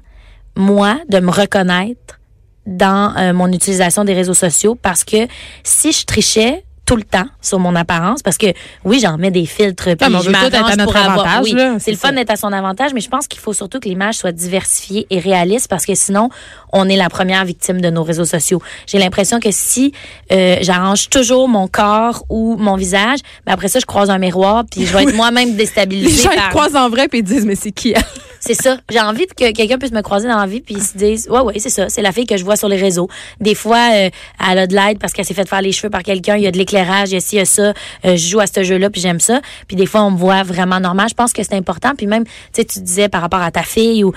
moi, 0.56 1.00
de 1.10 1.20
me 1.20 1.32
reconnaître 1.32 2.20
dans 2.66 3.16
euh, 3.18 3.34
mon 3.34 3.52
utilisation 3.52 4.04
des 4.04 4.14
réseaux 4.14 4.34
sociaux 4.34 4.76
parce 4.76 5.04
que 5.04 5.28
si 5.64 5.92
je 5.92 6.06
trichais 6.06 6.65
tout 6.86 6.96
le 6.96 7.04
temps 7.04 7.26
sur 7.42 7.60
mon 7.60 7.76
apparence 7.76 8.22
parce 8.22 8.38
que 8.38 8.48
oui 8.84 9.00
j'en 9.02 9.18
mets 9.18 9.32
des 9.32 9.46
filtres 9.46 9.96
puis 9.98 10.08
je 10.24 10.30
m'arrange 10.30 10.78
pour 10.84 10.96
avoir 10.96 11.42
oui, 11.44 11.56
c'est 11.80 11.92
le 11.92 11.98
fun 11.98 12.14
d'être 12.14 12.30
à 12.30 12.36
son 12.36 12.54
avantage 12.54 12.94
mais 12.94 13.02
je 13.02 13.10
pense 13.10 13.28
qu'il 13.28 13.40
faut 13.40 13.54
surtout 13.54 13.80
que 13.80 13.90
l'image 13.90 14.16
soit 14.16 14.32
diversifiée 14.32 15.08
et 15.10 15.20
réaliste 15.20 15.68
parce 15.68 15.86
que 15.86 15.96
sinon 15.96 16.30
on 16.72 16.88
est 16.90 16.98
la 16.98 17.10
première 17.10 17.46
victime 17.46 17.80
de 17.80 17.90
nos 17.90 18.04
réseaux 18.04 18.26
sociaux. 18.26 18.62
J'ai 18.86 19.00
l'impression 19.00 19.40
que 19.40 19.50
si 19.52 19.94
euh, 20.32 20.58
j'arrange 20.62 21.10
toujours 21.10 21.48
mon 21.48 21.68
corps 21.68 22.26
ou 22.30 22.56
mon 22.58 22.76
visage 22.76 23.20
ben 23.46 23.54
après 23.54 23.68
ça 23.68 23.80
je 23.80 23.86
croise 23.86 24.10
un 24.10 24.18
miroir 24.18 24.64
puis 24.70 24.86
je 24.86 24.94
vais 24.96 25.04
être 25.04 25.16
moi-même 25.16 25.56
déstabilisée 25.56 26.10
les 26.16 26.24
gens 26.24 26.36
par... 26.36 26.50
croisent 26.50 26.76
en 26.76 26.90
vrai 26.90 27.08
puis 27.08 27.20
ils 27.20 27.24
disent 27.24 27.46
mais 27.46 27.56
c'est 27.56 27.72
qui 27.72 27.94
elle? 27.96 28.04
C'est 28.46 28.54
ça. 28.54 28.78
J'ai 28.92 29.00
envie 29.00 29.26
que 29.26 29.52
quelqu'un 29.52 29.80
puisse 29.80 29.92
me 29.92 30.02
croiser 30.02 30.28
dans 30.28 30.38
la 30.38 30.46
vie 30.46 30.62
puis 30.62 30.80
se 30.80 30.96
dise 30.96 31.28
ouais 31.30 31.40
ouais, 31.40 31.58
c'est 31.58 31.72
ça, 31.72 31.90
c'est 31.90 32.04
la 32.04 32.12
fille 32.12 32.28
que 32.28 32.38
je 32.38 32.44
vois 32.44 32.56
sur 32.56 32.70
les 32.70 32.78
réseaux. 32.78 33.10
Des 33.40 33.56
fois 33.56 33.90
euh, 33.94 34.10
elle 34.48 34.60
a 34.60 34.68
de 34.68 34.76
l'aide 34.76 35.00
parce 35.00 35.14
qu'elle 35.14 35.26
s'est 35.26 35.34
fait 35.34 35.50
faire 35.50 35.62
les 35.62 35.72
cheveux 35.72 35.90
par 35.90 36.04
quelqu'un, 36.04 36.36
il 36.36 36.44
y 36.44 36.48
a 36.48 36.52
de 36.52 36.58
l'éclairage, 36.76 37.12
il 37.12 37.16
y 37.16 37.18
a 37.18 37.22
ci, 37.22 37.36
il 37.36 37.40
y 37.40 37.42
a 37.42 37.46
ça, 37.46 37.62
euh, 37.64 37.74
je 38.04 38.28
joue 38.28 38.40
à 38.40 38.48
ce 38.48 38.64
jeu-là 38.64 38.90
puis 38.90 39.02
j'aime 39.02 39.20
ça. 39.20 39.42
Puis 39.68 39.76
des 39.76 39.86
fois 39.86 40.04
on 40.04 40.12
me 40.12 40.18
voit 40.18 40.44
vraiment 40.44 40.80
normal, 40.80 41.08
je 41.10 41.16
pense 41.16 41.34
que 41.34 41.44
c'est 41.44 41.56
important 41.56 41.94
puis 41.96 42.08
même 42.08 42.26
tu 42.26 42.32
sais 42.54 42.66
tu 42.66 42.80
disais 42.80 43.10
par 43.10 43.22
rapport 43.22 43.42
à 43.42 43.52
ta 43.52 43.64
fille 43.64 44.04
ou 44.04 44.14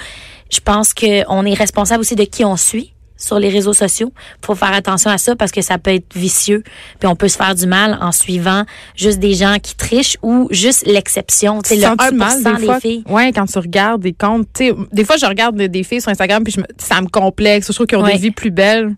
je 0.51 0.61
pense 0.61 0.95
que 0.95 1.25
on 1.29 1.45
est 1.45 1.55
responsable 1.55 2.01
aussi 2.01 2.17
de 2.17 2.25
qui 2.25 2.45
on 2.45 2.57
suit 2.57 2.93
sur 3.19 3.39
les 3.41 3.49
réseaux 3.49 3.73
sociaux. 3.73 4.13
Faut 4.45 4.55
faire 4.55 4.73
attention 4.73 5.11
à 5.11 5.19
ça 5.19 5.35
parce 5.35 5.51
que 5.51 5.61
ça 5.61 5.77
peut 5.77 5.93
être 5.93 6.15
vicieux. 6.15 6.63
Puis 7.01 7.09
on 7.09 7.17
peut 7.17 7.27
se 7.27 7.37
faire 7.37 7.55
du 7.55 7.67
mal 7.67 7.99
en 8.01 8.13
suivant 8.13 8.63
juste 8.95 9.19
des 9.19 9.35
gens 9.35 9.57
qui 9.61 9.75
trichent 9.75 10.17
ou 10.23 10.47
juste 10.51 10.87
l'exception. 10.87 11.61
C'est 11.65 11.77
le 11.77 11.83
1% 11.83 12.15
mal, 12.15 12.61
des, 12.61 12.67
des 12.67 12.81
filles. 12.81 13.05
Ouais, 13.09 13.33
quand 13.33 13.47
tu 13.47 13.59
regardes 13.59 14.03
des 14.03 14.13
comptes, 14.13 14.47
des 14.93 15.05
fois 15.05 15.17
je 15.17 15.27
regarde 15.27 15.57
des 15.57 15.83
filles 15.83 16.01
sur 16.01 16.11
Instagram 16.11 16.45
puis 16.45 16.53
je 16.53 16.61
me, 16.61 16.67
ça 16.79 17.01
me 17.01 17.09
complexe. 17.09 17.67
Je 17.67 17.73
trouve 17.73 17.87
qu'ils 17.87 17.99
ont 17.99 18.07
des 18.07 18.17
vies 18.17 18.31
plus 18.31 18.53
belles. 18.53 18.95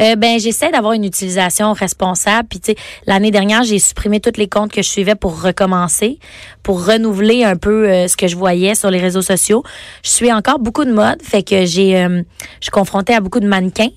Euh, 0.00 0.16
ben 0.16 0.38
j'essaie 0.38 0.70
d'avoir 0.70 0.92
une 0.92 1.04
utilisation 1.04 1.72
responsable. 1.72 2.48
Puis 2.48 2.60
tu 2.60 2.72
sais, 2.72 2.76
l'année 3.06 3.30
dernière, 3.30 3.62
j'ai 3.62 3.78
supprimé 3.78 4.20
tous 4.20 4.38
les 4.38 4.48
comptes 4.48 4.72
que 4.72 4.82
je 4.82 4.88
suivais 4.88 5.14
pour 5.14 5.42
recommencer, 5.42 6.18
pour 6.62 6.86
renouveler 6.86 7.44
un 7.44 7.56
peu 7.56 7.88
euh, 7.88 8.08
ce 8.08 8.16
que 8.16 8.26
je 8.26 8.36
voyais 8.36 8.74
sur 8.74 8.90
les 8.90 8.98
réseaux 8.98 9.22
sociaux. 9.22 9.62
Je 10.02 10.10
suis 10.10 10.32
encore 10.32 10.58
beaucoup 10.58 10.84
de 10.84 10.92
mode, 10.92 11.22
fait 11.22 11.42
que 11.42 11.64
j'ai, 11.64 11.96
euh, 11.96 12.22
je 12.60 12.64
suis 12.64 12.70
confrontée 12.70 13.14
à 13.14 13.20
beaucoup 13.20 13.40
de 13.40 13.48
mannequins. 13.48 13.90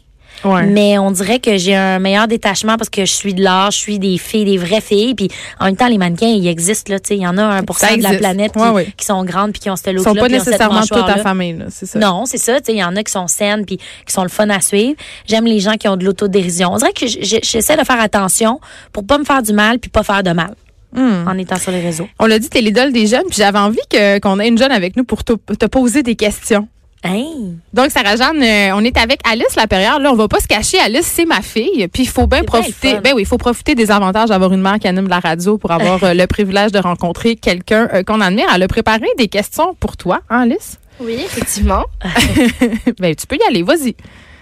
Mais 0.46 0.98
on 0.98 1.12
dirait 1.12 1.40
que 1.40 1.58
j'ai 1.58 1.76
un 1.76 2.00
meilleur 2.00 2.28
détachement 2.28 2.78
parce 2.78 2.90
que 2.90 3.06
je 3.06 3.14
suis 3.14 3.34
de 3.34 3.44
l'art, 3.44 3.72
je 3.72 3.78
suis 3.78 4.00
des 4.00 4.18
filles, 4.18 4.46
des 4.46 4.58
vraies 4.58 4.82
filles. 4.82 5.16
Puis 5.16 5.30
en 5.60 5.66
même 5.66 5.76
temps, 5.76 5.88
les 5.88 5.98
mannequins, 5.98 6.28
ils 6.28 6.48
existent. 6.48 6.94
Là, 6.94 7.00
il 7.10 7.18
y 7.18 7.28
en 7.28 7.38
a 7.38 7.44
un 7.44 7.64
pour 7.64 7.78
cent 7.78 7.96
de 7.96 8.04
la 8.04 8.16
planète 8.16 8.54
qui, 8.54 8.94
qui, 8.98 9.06
sont 9.06 9.24
grandes 9.24 9.52
puis 9.52 9.62
qui 9.62 9.70
ont 9.70 9.76
ce 9.76 9.90
look-là. 9.90 10.12
Ils 10.12 10.16
sont 10.16 10.22
pas 10.22 10.30
nécessairement 10.30 10.82
toute 10.82 11.06
ta 11.06 11.18
famille. 11.18 11.64
C'est 11.70 11.86
ça. 11.86 12.00
Non, 12.00 12.26
c'est 12.26 12.38
ça. 12.38 12.58
Il 12.68 12.76
y 12.76 12.84
en 12.84 12.96
a 12.96 13.04
qui 13.04 13.12
sont 13.12 13.28
saines 13.28 13.66
puis 13.66 13.78
qui 13.78 14.14
sont 14.14 14.24
le 14.24 14.30
fun 14.30 14.50
à 14.50 14.60
suivre. 14.60 14.96
J'aime 15.28 15.46
les 15.46 15.60
gens 15.60 15.74
qui 15.74 15.88
ont 15.88 15.98
de 15.98 16.06
l'autodérision. 16.06 16.74
On 16.74 16.78
dirait 16.78 16.94
que 16.94 17.06
j'essaie 17.08 17.78
de 17.78 17.84
faire 17.84 18.00
attention 18.00 18.60
pour 18.92 19.06
pas 19.06 19.18
me 19.18 19.24
faire 19.24 19.42
du 19.42 19.54
mal 19.54 19.80
puis 19.80 19.90
pas 19.90 20.04
faire 20.04 20.24
de 20.24 20.32
mal. 20.32 20.56
Hmm. 20.96 21.28
en 21.28 21.36
étant 21.40 21.58
sur 21.58 21.72
les 21.72 21.82
réseaux. 21.82 22.08
On 22.20 22.28
l'a 22.28 22.38
dit, 22.38 22.50
t'es 22.50 22.62
l'idole 22.62 22.94
des 22.94 23.08
jeunes, 23.08 23.24
puis 23.28 23.38
j'avais 23.38 23.58
envie 23.58 23.80
qu'on 24.22 24.40
ait 24.40 24.48
une 24.48 24.60
jeune 24.60 24.72
avec 24.72 24.96
nous 24.96 25.04
pour 25.04 25.24
te, 25.24 25.34
te 25.34 25.66
poser 25.66 26.04
des 26.04 26.16
questions. 26.16 26.68
Donc, 27.06 27.92
Sarah-Jeanne, 27.92 28.42
euh, 28.42 28.76
on 28.76 28.84
est 28.84 28.98
avec 28.98 29.20
Alice 29.30 29.56
Lapérière. 29.58 30.00
Là, 30.00 30.12
on 30.12 30.16
va 30.16 30.28
pas 30.28 30.40
se 30.40 30.48
cacher. 30.48 30.80
Alice, 30.80 31.06
c'est 31.06 31.26
ma 31.26 31.42
fille. 31.42 31.88
Puis, 31.90 32.04
il 32.04 32.10
faut 32.10 32.28
bien 32.28 32.44
profiter. 32.44 33.00
Ben 33.00 33.14
oui, 33.14 33.24
il 33.24 33.26
faut 33.26 33.38
profiter 33.38 33.76
des 33.76 33.92
avantages 33.92 34.30
d'avoir 34.30 34.54
une 34.54 34.62
mère 34.62 34.80
qui 34.80 34.88
anime 34.88 35.10
la 35.10 35.20
radio 35.20 35.58
pour 35.58 35.72
avoir 35.72 36.02
euh, 36.04 36.14
le 36.14 36.26
privilège 36.28 36.72
de 36.72 36.80
rencontrer 36.80 37.36
quelqu'un 37.36 37.90
euh, 37.94 38.04
qu'on 38.04 38.22
admire. 38.22 38.48
Elle 38.54 38.64
a 38.64 38.68
préparé 38.68 39.08
des 39.18 39.28
questions 39.28 39.76
pour 39.80 39.98
toi, 39.98 40.22
hein, 40.30 40.44
Alice? 40.44 40.80
Oui, 41.00 41.16
effectivement. 41.26 41.84
ben, 43.00 43.16
tu 43.16 43.28
peux 43.28 43.36
y 43.36 43.44
aller. 43.48 43.64
Vas-y. 43.64 43.96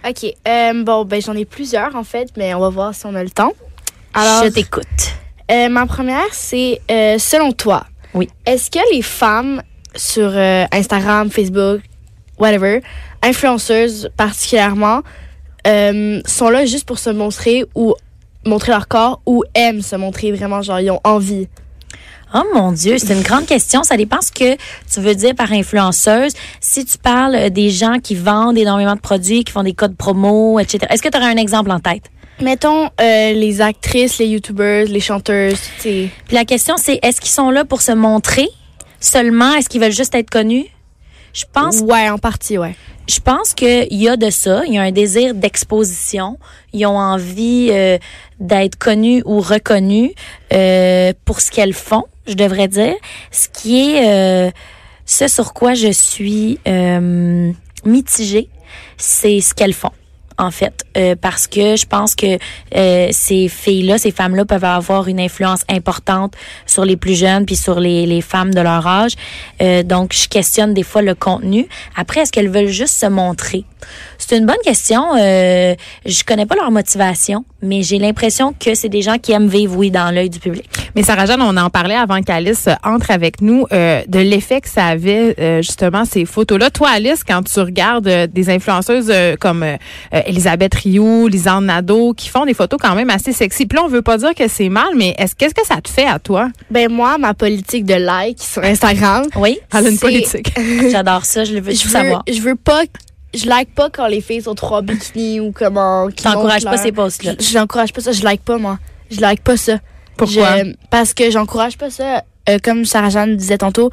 OK. 0.08 0.84
bon, 0.86 1.06
ben, 1.06 1.22
j'en 1.22 1.36
ai 1.36 1.46
plusieurs, 1.46 1.96
en 1.96 2.03
fait, 2.03 2.30
mais 2.38 2.53
on 2.53 2.60
va 2.60 2.70
voir 2.70 2.94
si 2.94 3.06
on 3.06 3.15
a 3.15 3.24
le 3.24 3.30
temps. 3.32 3.53
Alors, 4.13 4.44
Je 4.44 4.50
t'écoute. 4.50 4.86
ma 5.50 5.86
première, 5.88 6.27
c'est 6.32 6.80
selon 7.18 7.53
toi. 7.53 7.86
Oui. 8.13 8.30
Est-ce 8.46 8.70
que 8.70 8.80
les 8.94 9.01
femmes 9.01 9.63
sur 9.96 10.32
Instagram, 10.72 11.32
Facebook, 11.32 11.82
whatever, 12.42 12.82
influenceuses 13.22 14.10
particulièrement, 14.18 15.02
euh, 15.68 16.22
sont 16.26 16.50
là 16.50 16.66
juste 16.66 16.86
pour 16.86 17.00
se 17.00 17.10
montrer 17.10 17.66
ou 17.76 17.94
montrer 18.46 18.72
leur 18.72 18.88
corps 18.88 19.22
ou 19.26 19.44
aiment 19.54 19.82
se 19.82 19.96
montrer 19.96 20.32
vraiment, 20.32 20.62
genre, 20.62 20.80
ils 20.80 20.92
ont 20.92 21.02
envie? 21.04 21.48
Oh 22.34 22.44
mon 22.54 22.72
Dieu, 22.72 22.98
c'est 22.98 23.14
une 23.14 23.24
grande 23.24 23.46
question. 23.46 23.84
Ça 23.84 23.98
dépend 23.98 24.22
ce 24.22 24.32
que 24.32 24.56
tu 24.92 25.02
veux 25.02 25.16
dire 25.16 25.36
par 25.36 25.52
influenceuse. 25.52 26.32
Si 26.62 26.86
tu 26.86 26.98
parles 26.98 27.50
des 27.50 27.70
gens 27.70 28.00
qui 28.02 28.16
vendent 28.16 28.58
énormément 28.58 28.96
de 28.96 29.02
produits, 29.02 29.44
qui 29.44 29.52
font 29.52 29.64
des 29.64 29.74
codes 29.74 29.98
promo, 29.98 30.58
etc. 30.60 30.80
Est-ce 30.90 31.02
que 31.02 31.10
tu 31.10 31.18
aurais 31.18 31.28
un 31.30 31.38
exemple 31.38 31.72
en 31.72 31.80
tête? 31.80 32.10
mettons 32.42 32.90
euh, 33.00 33.34
les 33.34 33.62
actrices, 33.62 34.18
les 34.18 34.28
youtubeurs, 34.28 34.86
les 34.86 35.00
chanteuses, 35.00 35.62
Puis 35.80 36.12
la 36.32 36.46
question, 36.46 36.76
c'est 36.78 37.00
est-ce 37.02 37.22
qu'ils 37.22 37.32
sont 37.32 37.50
là 37.50 37.66
pour 37.66 37.82
se 37.82 37.92
montrer 37.92 38.48
seulement? 39.00 39.54
Est-ce 39.54 39.70
qu'ils 39.70 39.82
veulent 39.82 39.92
juste 39.92 40.16
être 40.16 40.30
connus? 40.30 40.66
Je 41.34 41.46
pense 41.52 41.80
ouais, 41.82 42.10
en 42.10 42.18
partie, 42.18 42.58
ouais. 42.58 42.76
je 43.08 43.20
pense 43.20 43.54
qu'il 43.54 43.94
y 43.94 44.10
a 44.10 44.18
de 44.18 44.30
ça. 44.30 44.64
Il 44.66 44.74
y 44.74 44.78
a 44.78 44.82
un 44.82 44.92
désir 44.92 45.34
d'exposition. 45.34 46.38
Ils 46.74 46.86
ont 46.86 46.98
envie 46.98 47.70
euh, 47.72 47.98
d'être 48.40 48.76
connus 48.76 49.22
ou 49.26 49.40
reconnus 49.40 50.12
euh, 50.54 51.14
pour 51.26 51.40
ce 51.42 51.52
qu'elles 51.52 51.74
font, 51.74 52.06
je 52.28 52.34
devrais 52.34 52.68
dire. 52.68 52.96
Ce 53.32 53.48
qui 53.48 53.96
est 53.96 54.48
euh, 54.48 54.52
ce 55.06 55.28
sur 55.28 55.54
quoi 55.54 55.74
je 55.74 55.92
suis 55.92 56.60
euh, 56.68 57.52
mitigée, 57.86 58.50
c'est 58.98 59.40
ce 59.42 59.54
qu'elles 59.54 59.74
font. 59.74 59.92
En 60.42 60.50
fait, 60.50 60.82
Euh, 60.98 61.16
parce 61.16 61.48
que 61.48 61.78
je 61.78 61.86
pense 61.86 62.16
que 62.16 62.38
euh, 62.76 63.08
ces 63.12 63.48
filles-là, 63.48 63.98
ces 63.98 64.12
femmes-là 64.12 64.44
peuvent 64.44 64.66
avoir 64.66 65.08
une 65.08 65.22
influence 65.22 65.62
importante 65.70 66.34
sur 66.66 66.84
les 66.84 66.98
plus 66.98 67.16
jeunes 67.16 67.46
puis 67.46 67.56
sur 67.56 67.80
les, 67.80 68.06
les 68.06 68.22
femmes 68.22 68.54
de 68.54 68.60
leur 68.60 68.86
âge. 68.86 69.14
Euh, 69.62 69.84
donc, 69.84 70.14
je 70.14 70.28
questionne 70.28 70.74
des 70.74 70.84
fois 70.84 71.02
le 71.02 71.16
contenu. 71.16 71.68
Après, 71.96 72.22
est-ce 72.22 72.32
qu'elles 72.34 72.50
veulent 72.50 72.68
juste 72.68 72.96
se 73.00 73.06
montrer? 73.06 73.64
C'est 74.28 74.38
une 74.38 74.46
bonne 74.46 74.56
question. 74.63 75.04
Euh, 75.20 75.75
je 76.06 76.24
connais 76.24 76.46
pas 76.46 76.56
leur 76.56 76.72
motivation, 76.72 77.44
mais 77.62 77.82
j'ai 77.84 77.98
l'impression 78.00 78.54
que 78.58 78.75
c'est 78.75 78.88
des 78.90 79.01
gens 79.01 79.18
qui 79.18 79.32
aiment 79.32 79.48
vivre, 79.48 79.75
oui, 79.78 79.92
dans 79.92 80.13
l'œil 80.13 80.30
du 80.30 80.40
public. 80.40 80.63
Mais 80.96 81.04
Sarah 81.04 81.25
Jeanne, 81.25 81.42
on 81.42 81.58
en 81.58 81.70
parlait 81.70 81.96
avant 81.96 82.22
qu'Alice 82.22 82.68
euh, 82.68 82.74
entre 82.84 83.12
avec 83.12 83.42
nous 83.42 83.66
euh, 83.72 84.01
de 84.08 84.20
l'effet 84.20 84.62
que 84.62 84.70
ça 84.70 84.86
avait 84.86 85.36
euh, 85.40 85.62
justement 85.62 86.06
ces 86.06 86.25
photos-là. 86.25 86.70
Toi, 86.70 86.90
Alice, 86.94 87.24
quand 87.28 87.42
tu 87.44 87.60
regardes 87.60 88.08
euh, 88.08 88.28
des 88.28 88.50
influenceuses 88.50 89.10
euh, 89.10 89.36
comme 89.40 89.66
Elisabeth 90.12 90.75
Rioux, 90.75 91.28
Lisanne 91.28 91.66
Nadeau, 91.66 92.13
qui 92.13 92.30
font 92.30 92.46
des 92.46 92.54
photos 92.54 92.80
quand 92.82 92.96
même 92.96 93.10
assez 93.10 93.34
sexy. 93.34 93.66
Puis 93.66 93.78
là, 93.78 93.84
on 93.86 93.88
veut 93.90 94.01
pas 94.01 94.18
dire 94.18 94.36
que 94.36 94.48
c'est 94.48 94.70
mal, 94.70 94.90
mais 94.96 95.16
est-ce 95.18 95.36
qu'est-ce 95.36 95.54
que 95.56 95.66
ça 95.66 95.82
te 95.82 95.90
fait 95.90 96.06
à 96.08 96.20
toi? 96.20 96.50
Ben 96.70 96.92
moi, 96.92 97.18
ma 97.18 97.34
politique 97.34 97.86
de 97.86 97.96
like 97.96 98.40
sur 98.42 98.63
Instagram, 98.63 99.25
Oui, 99.36 99.60
Elle 99.74 99.88
a 99.88 99.90
une 99.90 100.00
politique. 100.00 100.54
j'adore 100.92 101.25
ça. 101.25 101.44
Je 101.44 101.54
le 101.54 101.62
veux 101.62 101.72
je 101.74 101.82
tout 101.82 101.88
veux, 101.88 101.94
savoir. 101.94 102.24
je 102.32 102.40
veux 102.40 102.56
pas 102.56 102.84
je 103.34 103.46
like 103.48 103.74
pas 103.74 103.90
quand 103.90 104.08
les 104.08 104.22
filles 104.22 104.42
sont 104.42 104.56
trop 104.56 104.76
en 104.76 104.82
bikini 104.82 105.40
ou 105.40 105.52
comment 105.52 106.08
qui 106.16 106.24
T'encourages 106.24 106.64
pas 106.64 106.72
leur- 106.72 106.80
ces 106.80 106.92
posts-là. 106.92 107.34
Je- 107.40 107.46
J'encourage 107.46 107.94
pas 107.94 108.02
ça, 108.02 108.12
je 108.12 108.24
like 108.24 108.42
pas 108.44 108.58
moi. 108.58 108.78
Je 109.10 109.20
like 109.22 109.42
pas 109.44 109.58
ça. 109.58 109.80
Pourquoi? 110.18 110.58
Je- 110.64 110.74
parce 110.90 111.14
que 111.14 111.30
j'encourage 111.32 111.78
pas 111.78 111.90
ça. 111.90 112.24
Euh, 112.50 112.58
comme 112.64 112.86
Sarah 112.86 113.10
Jeanne 113.10 113.36
disait 113.38 113.58
tantôt, 113.60 113.92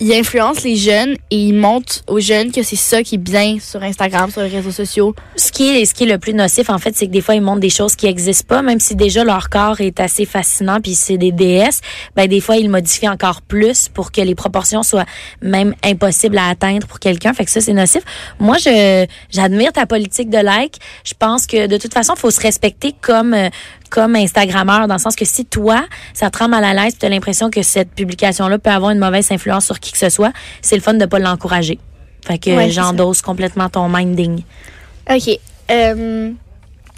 il 0.00 0.12
influence 0.12 0.62
les 0.62 0.76
jeunes 0.76 1.14
et 1.30 1.36
il 1.36 1.54
montre 1.54 2.02
aux 2.08 2.18
jeunes 2.18 2.50
que 2.50 2.62
c'est 2.62 2.76
ça 2.76 3.02
qui 3.02 3.16
est 3.16 3.18
bien 3.18 3.58
sur 3.60 3.82
Instagram, 3.82 4.30
sur 4.30 4.42
les 4.42 4.48
réseaux 4.48 4.70
sociaux. 4.70 5.14
Ce 5.36 5.52
qui 5.52 5.68
est 5.68 5.84
ce 5.84 5.94
qui 5.94 6.04
est 6.04 6.06
le 6.06 6.18
plus 6.18 6.34
nocif 6.34 6.70
en 6.70 6.78
fait, 6.78 6.96
c'est 6.96 7.06
que 7.06 7.12
des 7.12 7.20
fois 7.20 7.34
ils 7.34 7.42
montrent 7.42 7.60
des 7.60 7.70
choses 7.70 7.94
qui 7.94 8.06
existent 8.06 8.46
pas, 8.48 8.62
même 8.62 8.80
si 8.80 8.96
déjà 8.96 9.22
leur 9.24 9.48
corps 9.48 9.80
est 9.80 10.00
assez 10.00 10.24
fascinant 10.24 10.80
puis 10.80 10.94
c'est 10.94 11.18
des 11.18 11.32
déesses, 11.32 11.80
ben 12.16 12.26
des 12.26 12.40
fois 12.40 12.56
ils 12.56 12.70
modifient 12.70 13.08
encore 13.08 13.42
plus 13.42 13.88
pour 13.88 14.12
que 14.12 14.20
les 14.20 14.34
proportions 14.34 14.82
soient 14.82 15.06
même 15.40 15.74
impossibles 15.84 16.38
à 16.38 16.48
atteindre 16.48 16.86
pour 16.86 16.98
quelqu'un. 16.98 17.32
Fait 17.32 17.44
que 17.44 17.50
ça 17.50 17.60
c'est 17.60 17.72
nocif. 17.72 18.02
Moi 18.38 18.56
je 18.58 19.06
j'admire 19.30 19.72
ta 19.72 19.86
politique 19.86 20.30
de 20.30 20.38
like. 20.38 20.78
Je 21.04 21.14
pense 21.18 21.46
que 21.46 21.66
de 21.66 21.76
toute 21.76 21.94
façon, 21.94 22.14
faut 22.16 22.30
se 22.30 22.40
respecter 22.40 22.94
comme 23.00 23.34
euh, 23.34 23.48
comme 23.92 24.16
Instagrammeur 24.16 24.88
dans 24.88 24.94
le 24.94 25.00
sens 25.00 25.14
que 25.14 25.26
si 25.26 25.44
toi 25.44 25.84
ça 26.14 26.30
te 26.30 26.38
rend 26.38 26.48
mal 26.48 26.64
à 26.64 26.72
l'aise, 26.72 26.96
tu 26.98 27.04
as 27.04 27.10
l'impression 27.10 27.50
que 27.50 27.62
cette 27.62 27.90
publication 27.90 28.48
là 28.48 28.58
peut 28.58 28.70
avoir 28.70 28.90
une 28.90 28.98
mauvaise 28.98 29.30
influence 29.30 29.66
sur 29.66 29.78
qui 29.78 29.92
que 29.92 29.98
ce 29.98 30.08
soit, 30.08 30.32
c'est 30.62 30.76
le 30.76 30.82
fun 30.82 30.94
de 30.94 31.04
pas 31.04 31.18
l'encourager. 31.18 31.78
Fait 32.26 32.38
que 32.38 32.50
Ouais, 32.50 32.70
j'endosse 32.70 33.20
complètement 33.20 33.68
ton 33.68 33.88
minding. 33.88 34.42
OK. 35.10 35.38
Euh, 35.70 36.30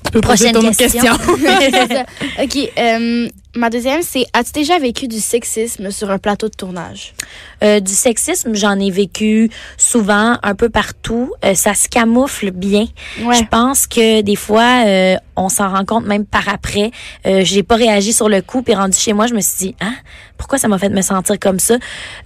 Tu 0.04 0.10
peux 0.10 0.20
poser 0.20 0.52
Prochaine 0.52 0.70
ton 0.70 0.72
question. 0.72 1.12
OK. 2.42 2.72
euh, 2.78 3.28
ma 3.56 3.70
deuxième, 3.70 4.02
c'est 4.02 4.26
as-tu 4.32 4.52
déjà 4.52 4.78
vécu 4.78 5.08
du 5.08 5.18
sexisme 5.20 5.90
sur 5.90 6.10
un 6.10 6.18
plateau 6.18 6.48
de 6.48 6.54
tournage? 6.54 7.14
Euh, 7.62 7.80
du 7.80 7.92
sexisme, 7.92 8.54
j'en 8.54 8.78
ai 8.78 8.90
vécu 8.90 9.50
souvent, 9.76 10.36
un 10.42 10.54
peu 10.54 10.68
partout. 10.68 11.32
Euh, 11.44 11.54
ça 11.54 11.74
se 11.74 11.88
camoufle 11.88 12.50
bien. 12.50 12.86
Ouais. 13.22 13.36
Je 13.36 13.44
pense 13.44 13.86
que 13.86 14.20
des 14.20 14.36
fois, 14.36 14.84
euh, 14.86 15.16
on 15.36 15.48
s'en 15.48 15.70
rend 15.70 15.84
compte 15.84 16.04
même 16.06 16.26
par 16.26 16.48
après. 16.48 16.90
Euh, 17.26 17.42
j'ai 17.44 17.62
pas 17.62 17.76
réagi 17.76 18.12
sur 18.12 18.28
le 18.28 18.42
coup, 18.42 18.62
puis 18.62 18.74
rendu 18.74 18.98
chez 18.98 19.12
moi, 19.14 19.26
je 19.26 19.34
me 19.34 19.40
suis 19.40 19.68
dit, 19.68 19.76
hein, 19.80 19.94
pourquoi 20.36 20.58
ça 20.58 20.68
m'a 20.68 20.78
fait 20.78 20.88
me 20.90 21.00
sentir 21.02 21.38
comme 21.38 21.58
ça? 21.60 21.76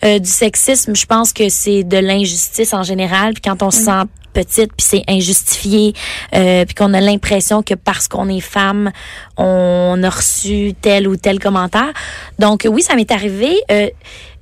Euh, 0.05 0.19
Du 0.19 0.29
sexisme, 0.29 0.97
je 0.97 1.07
pense 1.07 1.33
que 1.33 1.49
c'est 1.49 1.85
de 1.85 1.99
l'injustice 1.99 2.75
en 2.75 2.83
général. 2.83 3.35
Puis 3.35 3.43
quand 3.43 3.63
on 3.63 3.71
se 3.71 3.83
sent 3.85 4.03
petite, 4.39 4.73
puis 4.77 4.87
c'est 4.89 5.05
injustifié, 5.09 5.95
euh, 6.35 6.65
puis 6.65 6.75
qu'on 6.75 6.95
a 6.95 7.01
l'impression 7.01 7.63
que 7.63 7.75
parce 7.75 8.07
qu'on 8.07 8.29
est 8.29 8.41
femme, 8.41 8.93
on 9.37 10.01
a 10.03 10.11
reçu 10.11 10.75
tel 10.81 11.09
ou 11.09 11.17
tel 11.17 11.41
commentaire. 11.41 11.93
Donc 12.39 12.67
oui, 12.71 12.83
ça 12.83 12.95
m'est 12.95 13.11
arrivé. 13.11 13.57
Euh, 13.73 13.89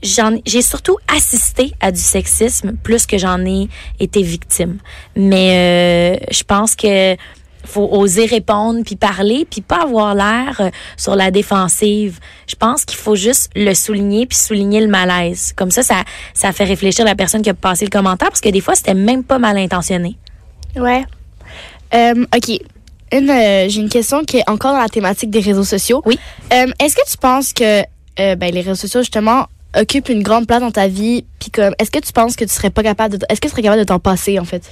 j'ai 0.02 0.62
surtout 0.62 0.98
assisté 1.08 1.72
à 1.80 1.90
du 1.90 2.00
sexisme 2.00 2.72
plus 2.82 3.06
que 3.06 3.16
j'en 3.16 3.44
ai 3.46 3.68
été 3.98 4.22
victime. 4.22 4.78
Mais 5.16 6.18
euh, 6.20 6.26
je 6.30 6.42
pense 6.42 6.76
que 6.76 7.16
faut 7.66 7.88
oser 7.90 8.26
répondre 8.26 8.82
puis 8.84 8.96
parler 8.96 9.46
puis 9.48 9.60
pas 9.60 9.82
avoir 9.82 10.14
l'air 10.14 10.60
euh, 10.60 10.70
sur 10.96 11.16
la 11.16 11.30
défensive. 11.30 12.18
Je 12.46 12.54
pense 12.54 12.84
qu'il 12.84 12.98
faut 12.98 13.16
juste 13.16 13.50
le 13.54 13.74
souligner 13.74 14.26
puis 14.26 14.38
souligner 14.38 14.80
le 14.80 14.88
malaise. 14.88 15.52
Comme 15.54 15.70
ça, 15.70 15.82
ça 15.82 16.04
ça 16.34 16.52
fait 16.52 16.64
réfléchir 16.64 17.04
la 17.04 17.14
personne 17.14 17.42
qui 17.42 17.50
a 17.50 17.54
passé 17.54 17.84
le 17.84 17.90
commentaire 17.90 18.28
parce 18.28 18.40
que 18.40 18.48
des 18.48 18.60
fois 18.60 18.74
c'était 18.74 18.94
même 18.94 19.24
pas 19.24 19.38
mal 19.38 19.56
intentionné. 19.56 20.16
Ouais. 20.76 21.04
Euh, 21.94 22.24
OK. 22.34 22.60
Une, 23.12 23.30
euh, 23.30 23.68
J'ai 23.68 23.80
une 23.80 23.88
question 23.88 24.24
qui 24.24 24.38
est 24.38 24.48
encore 24.50 24.72
dans 24.72 24.80
la 24.80 24.88
thématique 24.88 25.30
des 25.30 25.40
réseaux 25.40 25.64
sociaux. 25.64 26.02
Oui. 26.04 26.18
Est-ce 26.50 26.96
que 26.96 27.08
tu 27.08 27.16
penses 27.18 27.52
que 27.52 27.82
ben, 28.16 28.52
les 28.52 28.60
réseaux 28.62 28.74
sociaux, 28.74 29.00
justement, 29.00 29.46
occupent 29.76 30.08
une 30.08 30.22
grande 30.22 30.46
place 30.46 30.60
dans 30.60 30.72
ta 30.72 30.88
vie? 30.88 31.24
Comme, 31.52 31.74
est-ce 31.78 31.90
que 31.90 31.98
tu 31.98 32.12
penses 32.12 32.36
que 32.36 32.44
tu 32.44 32.52
serais 32.52 32.70
pas 32.70 32.82
capable 32.82 33.18
de... 33.18 33.26
Est-ce 33.28 33.40
que 33.40 33.46
tu 33.46 33.52
serais 33.52 33.62
capable 33.62 33.80
de 33.80 33.86
t'en 33.86 33.98
passer, 33.98 34.38
en 34.38 34.44
fait? 34.44 34.62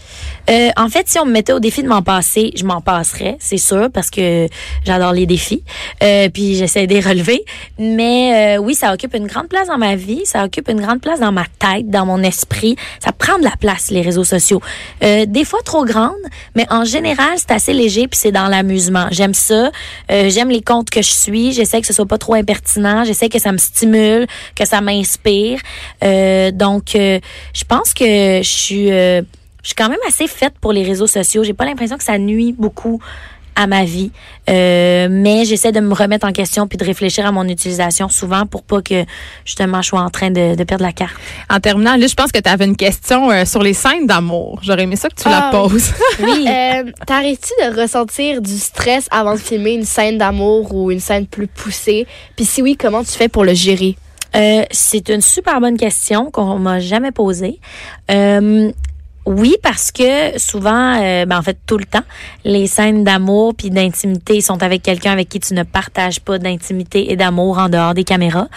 Euh, 0.51 0.71
en 0.77 0.89
fait, 0.89 1.09
si 1.09 1.19
on 1.19 1.27
me 1.27 1.33
mettait 1.33 1.53
au 1.53 1.61
défi 1.61 1.83
de 1.83 1.89
m'en 1.89 2.03
passer, 2.03 2.53
je 2.57 2.65
m'en 2.65 2.81
passerais, 2.81 3.37
c'est 3.41 3.59
sûr, 3.59 3.91
parce 3.93 4.11
que 4.11 4.49
j'adore 4.85 5.13
les 5.13 5.27
défis. 5.27 5.63
Euh, 6.03 6.29
puis 6.29 6.57
j'essaie 6.57 6.87
de 6.87 6.95
les 6.95 7.01
relever. 7.01 7.45
Mais 7.79 8.57
euh, 8.57 8.61
oui, 8.61 8.75
ça 8.75 8.93
occupe 8.93 9.15
une 9.15 9.27
grande 9.27 9.49
place 9.49 9.69
dans 9.69 9.79
ma 9.79 9.97
vie, 9.97 10.23
ça 10.25 10.45
occupe 10.45 10.69
une 10.69 10.81
grande 10.81 11.01
place 11.01 11.21
dans 11.21 11.33
ma 11.33 11.45
tête, 11.59 11.89
dans 11.91 12.07
mon 12.07 12.23
esprit. 12.23 12.77
Ça 13.03 13.13
prend 13.13 13.39
de 13.39 13.45
la 13.45 13.57
place, 13.59 13.91
les 13.91 14.03
réseaux 14.03 14.25
sociaux. 14.25 14.61
Euh, 15.03 15.27
des 15.27 15.45
fois 15.45 15.61
trop 15.65 15.85
grande, 15.85 16.13
mais 16.55 16.67
en 16.71 16.85
général, 16.85 17.35
c'est 17.37 17.51
assez 17.51 17.73
léger, 17.73 18.09
puis 18.09 18.19
c'est 18.19 18.33
dans 18.33 18.49
l'amusement. 18.49 19.07
J'aime 19.11 19.35
ça. 19.35 19.71
Euh, 20.11 20.31
J'aime 20.31 20.51
les 20.51 20.63
comptes 20.63 20.91
que 20.91 21.03
je 21.03 21.11
suis. 21.11 21.53
J'essaie 21.53 21.81
que 21.81 21.87
ce 21.87 21.93
soit 21.93 22.07
pas 22.07 22.19
trop 22.19 22.35
impertinent. 22.35 23.05
J'essaie 23.05 23.29
que 23.29 23.39
ça 23.39 23.53
me 23.53 23.59
stimule, 23.59 24.27
que 24.57 24.65
ça 24.65 24.81
m'inspire. 24.81 25.61
Euh, 26.03 26.51
donc, 26.67 26.95
euh, 26.97 27.19
je 27.53 27.65
pense 27.65 27.93
que 27.95 28.05
je 28.43 28.49
suis... 28.65 28.91
euh, 28.91 29.21
je 29.63 29.69
suis 29.69 29.75
quand 29.75 29.89
même 29.89 30.05
assez 30.09 30.27
faite 30.27 30.55
pour 30.61 30.73
les 30.73 30.83
réseaux 30.85 31.07
sociaux. 31.07 31.43
J'ai 31.45 31.55
pas 31.55 31.65
l'impression 31.65 31.97
que 31.97 32.05
ça 32.05 32.19
nuit 32.19 32.53
beaucoup 32.65 33.01
à 33.57 33.67
ma 33.69 33.85
vie, 33.85 34.11
Euh, 34.51 35.07
mais 35.11 35.45
j'essaie 35.45 35.71
de 35.73 35.81
me 35.81 35.95
remettre 35.95 36.27
en 36.27 36.33
question 36.33 36.67
puis 36.67 36.77
de 36.77 36.85
réfléchir 36.85 37.25
à 37.25 37.31
mon 37.33 37.47
utilisation 37.49 38.09
souvent 38.09 38.45
pour 38.47 38.63
pas 38.63 38.83
que 38.83 39.05
justement 39.45 39.81
je 39.81 39.89
sois 39.91 40.01
en 40.03 40.11
train 40.11 40.31
de, 40.39 40.55
de 40.57 40.65
perdre 40.65 40.85
la 40.85 40.93
carte. 40.93 41.15
En 41.49 41.61
terminant, 41.61 41.97
là, 41.97 42.07
je 42.07 42.15
pense 42.21 42.31
que 42.33 42.41
tu 42.41 42.51
avais 42.51 42.65
une 42.67 42.77
question 42.77 43.31
euh, 43.31 43.45
sur 43.47 43.63
les 43.63 43.73
scènes 43.75 44.07
d'amour. 44.09 44.59
J'aurais 44.65 44.83
aimé 44.83 44.97
ça 44.97 45.09
que 45.09 45.15
tu 45.23 45.29
la 45.29 45.49
Ah, 45.49 45.51
poses. 45.53 45.91
Oui. 46.27 46.45
Euh, 46.49 46.83
T'arrêtes-tu 47.07 47.53
de 47.65 47.81
ressentir 47.81 48.43
du 48.43 48.57
stress 48.59 49.07
avant 49.11 49.35
de 49.35 49.43
filmer 49.51 49.75
une 49.81 49.85
scène 49.97 50.19
d'amour 50.19 50.75
ou 50.75 50.91
une 50.91 51.01
scène 51.09 51.27
plus 51.27 51.47
poussée? 51.47 52.07
Puis 52.37 52.45
si 52.45 52.61
oui, 52.61 52.77
comment 52.77 53.03
tu 53.05 53.13
fais 53.13 53.29
pour 53.29 53.45
le 53.45 53.55
gérer? 53.55 53.97
Euh, 54.35 54.65
c'est 54.71 55.09
une 55.09 55.21
super 55.21 55.61
bonne 55.61 55.77
question 55.77 56.31
qu'on 56.31 56.59
m'a 56.59 56.81
jamais 56.81 57.13
posée. 57.13 57.61
Euh, 58.11 58.73
oui, 59.27 59.57
parce 59.63 59.91
que 59.91 60.39
souvent, 60.39 61.01
euh, 61.01 61.25
ben 61.25 61.39
en 61.39 61.43
fait 61.43 61.57
tout 61.67 61.79
le 61.79 61.87
temps, 61.87 62.03
les 62.45 62.67
scènes 62.67 63.05
d'amour 63.05 63.55
puis 63.55 63.71
d'intimité 63.71 64.43
sont 64.43 64.63
avec 64.63 64.83
quelqu'un 64.83 65.13
avec 65.13 65.31
qui 65.31 65.41
tu 65.41 65.55
ne 65.55 65.63
partages 65.63 66.21
pas 66.21 66.39
d'intimité 66.39 67.11
et 67.11 67.17
d'amour 67.17 67.59
en 67.59 67.71
dehors 67.71 67.95
des 67.95 68.05
caméras. 68.05 68.49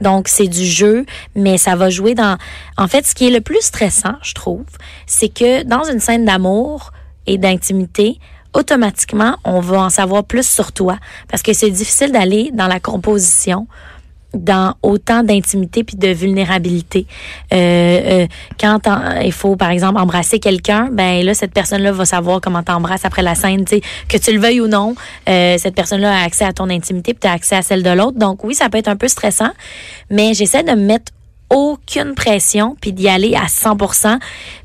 Donc 0.00 0.28
c'est 0.28 0.48
du 0.48 0.64
jeu, 0.64 1.04
mais 1.34 1.58
ça 1.58 1.76
va 1.76 1.90
jouer 1.90 2.14
dans. 2.14 2.38
En 2.78 2.88
fait, 2.88 3.06
ce 3.06 3.14
qui 3.14 3.26
est 3.26 3.30
le 3.30 3.42
plus 3.42 3.60
stressant, 3.60 4.14
je 4.22 4.32
trouve, 4.32 4.64
c'est 5.06 5.28
que 5.28 5.62
dans 5.64 5.84
une 5.84 6.00
scène 6.00 6.24
d'amour 6.24 6.92
et 7.26 7.36
d'intimité, 7.36 8.18
automatiquement, 8.54 9.36
on 9.44 9.60
va 9.60 9.82
en 9.82 9.90
savoir 9.90 10.24
plus 10.24 10.48
sur 10.48 10.72
toi 10.72 10.96
parce 11.28 11.42
que 11.42 11.52
c'est 11.52 11.70
difficile 11.70 12.12
d'aller 12.12 12.50
dans 12.54 12.68
la 12.68 12.80
composition 12.80 13.66
dans 14.34 14.74
autant 14.82 15.22
d'intimité 15.22 15.84
puis 15.84 15.96
de 15.96 16.08
vulnérabilité. 16.08 17.06
Euh, 17.52 17.56
euh, 17.56 18.26
quand 18.58 18.80
il 19.22 19.32
faut, 19.32 19.56
par 19.56 19.70
exemple, 19.70 19.98
embrasser 19.98 20.38
quelqu'un, 20.38 20.88
ben 20.92 21.24
là, 21.24 21.34
cette 21.34 21.52
personne-là 21.52 21.92
va 21.92 22.04
savoir 22.04 22.40
comment 22.40 22.62
t'embrasses 22.62 23.04
après 23.04 23.22
la 23.22 23.34
scène, 23.34 23.64
tu 23.64 23.80
que 24.08 24.16
tu 24.18 24.32
le 24.32 24.40
veuilles 24.40 24.60
ou 24.60 24.68
non. 24.68 24.94
euh, 25.28 25.56
cette 25.58 25.74
personne-là 25.74 26.20
a 26.20 26.24
accès 26.24 26.44
à 26.44 26.52
ton 26.52 26.70
intimité 26.70 27.14
puis 27.14 27.20
tu 27.20 27.28
accès 27.28 27.56
à 27.56 27.62
celle 27.62 27.82
de 27.82 27.90
l'autre. 27.90 28.18
Donc 28.18 28.44
oui, 28.44 28.54
ça 28.54 28.68
peut 28.68 28.78
être 28.78 28.88
un 28.88 28.96
peu 28.96 29.08
stressant, 29.08 29.50
mais 30.10 30.34
j'essaie 30.34 30.62
de 30.62 30.72
me 30.72 30.86
mettre 30.86 31.12
aucune 31.50 32.14
pression 32.14 32.76
puis 32.80 32.92
d'y 32.92 33.08
aller 33.08 33.34
à 33.34 33.46
100% 33.46 34.18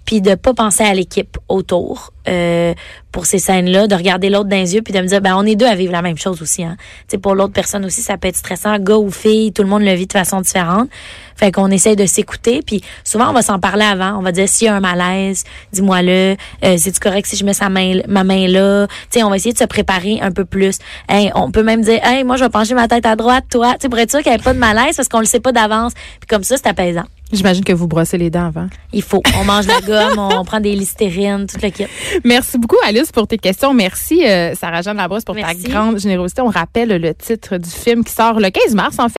puis 0.10 0.22
de 0.22 0.34
pas 0.34 0.56
penser 0.56 0.84
à 0.84 0.96
l'équipe 0.96 1.38
autour 1.50 2.14
euh, 2.28 2.74
pour 3.12 3.28
ces 3.28 3.38
scènes-là, 3.38 3.86
de 3.86 3.94
regarder 3.94 4.32
l'autre 4.32 4.50
dans 4.50 4.56
les 4.56 4.74
yeux, 4.74 4.82
puis 4.82 4.92
de 4.92 5.00
me 5.02 5.06
dire, 5.06 5.22
ben 5.22 5.36
on 5.38 5.46
est 5.46 5.56
deux 5.56 5.68
à 5.68 5.76
vivre 5.76 5.92
la 5.92 6.02
même 6.02 6.18
chose 6.18 6.42
aussi. 6.42 6.64
Hein. 6.64 6.78
Tu 7.02 7.06
sais, 7.10 7.18
pour 7.20 7.36
l'autre 7.36 7.54
personne 7.54 7.86
aussi, 7.86 8.02
ça 8.02 8.18
peut 8.18 8.28
être 8.28 8.36
stressant, 8.36 8.80
gars 8.80 8.98
ou 8.98 9.12
fille, 9.12 9.54
tout 9.54 9.62
le 9.62 9.70
monde 9.70 9.84
le 9.84 9.94
vit 9.94 10.08
de 10.08 10.12
façon 10.12 10.42
différente. 10.42 10.90
Fait 11.36 11.52
qu'on 11.52 11.70
essaye 11.70 11.96
de 11.96 12.08
s'écouter, 12.08 12.64
puis 12.66 12.82
souvent 13.04 13.30
on 13.30 13.34
va 13.34 13.44
s'en 13.44 13.60
parler 13.60 13.86
avant. 13.86 14.18
On 14.18 14.24
va 14.24 14.32
dire 14.32 14.50
s'il 14.50 14.66
y 14.66 14.68
a 14.68 14.76
un 14.76 14.80
malaise, 14.80 15.44
dis-moi-le. 15.74 16.38
Euh, 16.66 16.76
c'est 16.80 16.98
correct 16.98 17.28
si 17.28 17.36
je 17.36 17.46
mets 17.46 17.54
sa 17.54 17.70
main, 17.70 18.02
ma 18.08 18.24
main 18.24 18.48
là? 18.48 18.88
Tu 18.88 19.20
sais, 19.20 19.24
on 19.24 19.30
va 19.30 19.36
essayer 19.36 19.54
de 19.54 19.60
se 19.60 19.66
préparer 19.66 20.20
un 20.22 20.32
peu 20.32 20.44
plus. 20.44 20.80
Hey, 21.08 21.30
on 21.36 21.52
peut 21.52 21.62
même 21.62 21.84
dire, 21.84 22.00
hey, 22.04 22.24
moi 22.24 22.36
je 22.36 22.46
vais 22.46 22.50
pencher 22.50 22.74
ma 22.74 22.88
tête 22.88 23.06
à 23.06 23.16
droite, 23.16 23.46
toi. 23.52 23.74
Tu 23.74 23.82
sais, 23.82 23.90
pour 23.90 24.00
être 24.00 24.10
sûr 24.10 24.24
qu'il 24.24 24.32
n'y 24.32 24.40
ait 24.40 24.42
pas 24.42 24.56
de 24.56 24.60
malaise 24.60 24.96
parce 24.96 25.08
qu'on 25.08 25.20
le 25.20 25.26
sait 25.26 25.40
pas 25.40 25.52
d'avance. 25.52 25.94
Puis 25.94 26.28
comme 26.28 26.44
ça, 26.44 26.58
c'est 26.58 26.68
apaisant. 26.68 27.06
J'imagine 27.32 27.64
que 27.64 27.74
vous 27.74 27.88
brossez 27.88 28.18
les 28.18 28.30
dents 28.30 28.48
avant. 28.48 28.68
Il 28.94 29.02
faut. 29.04 29.22
On 29.40 29.44
mange 29.44 29.68
la 29.68 29.82
gomme, 29.82 30.18
on 30.18 30.44
prend 30.46 30.60
des 30.60 30.76
listérines, 30.76 31.46
toute 31.48 31.62
le 31.62 31.70
kit. 31.70 31.86
Merci 32.24 32.58
beaucoup, 32.58 32.78
Alice, 32.88 33.12
pour 33.12 33.28
tes 33.28 33.38
questions. 33.38 33.74
Merci, 33.74 34.26
euh, 34.26 34.56
Sarah-Jeanne 34.56 34.98
Labrosse, 34.98 35.24
pour 35.24 35.36
Merci. 35.36 35.64
ta 35.64 35.70
grande 35.70 36.00
générosité. 36.00 36.42
On 36.42 36.48
rappelle 36.48 36.90
le 36.90 37.14
titre 37.14 37.58
du 37.58 37.70
film 37.70 38.04
qui 38.04 38.14
sort 38.14 38.40
le 38.40 38.50
15 38.50 38.74
mars, 38.76 38.98
en 39.00 39.10
fait. 39.10 39.18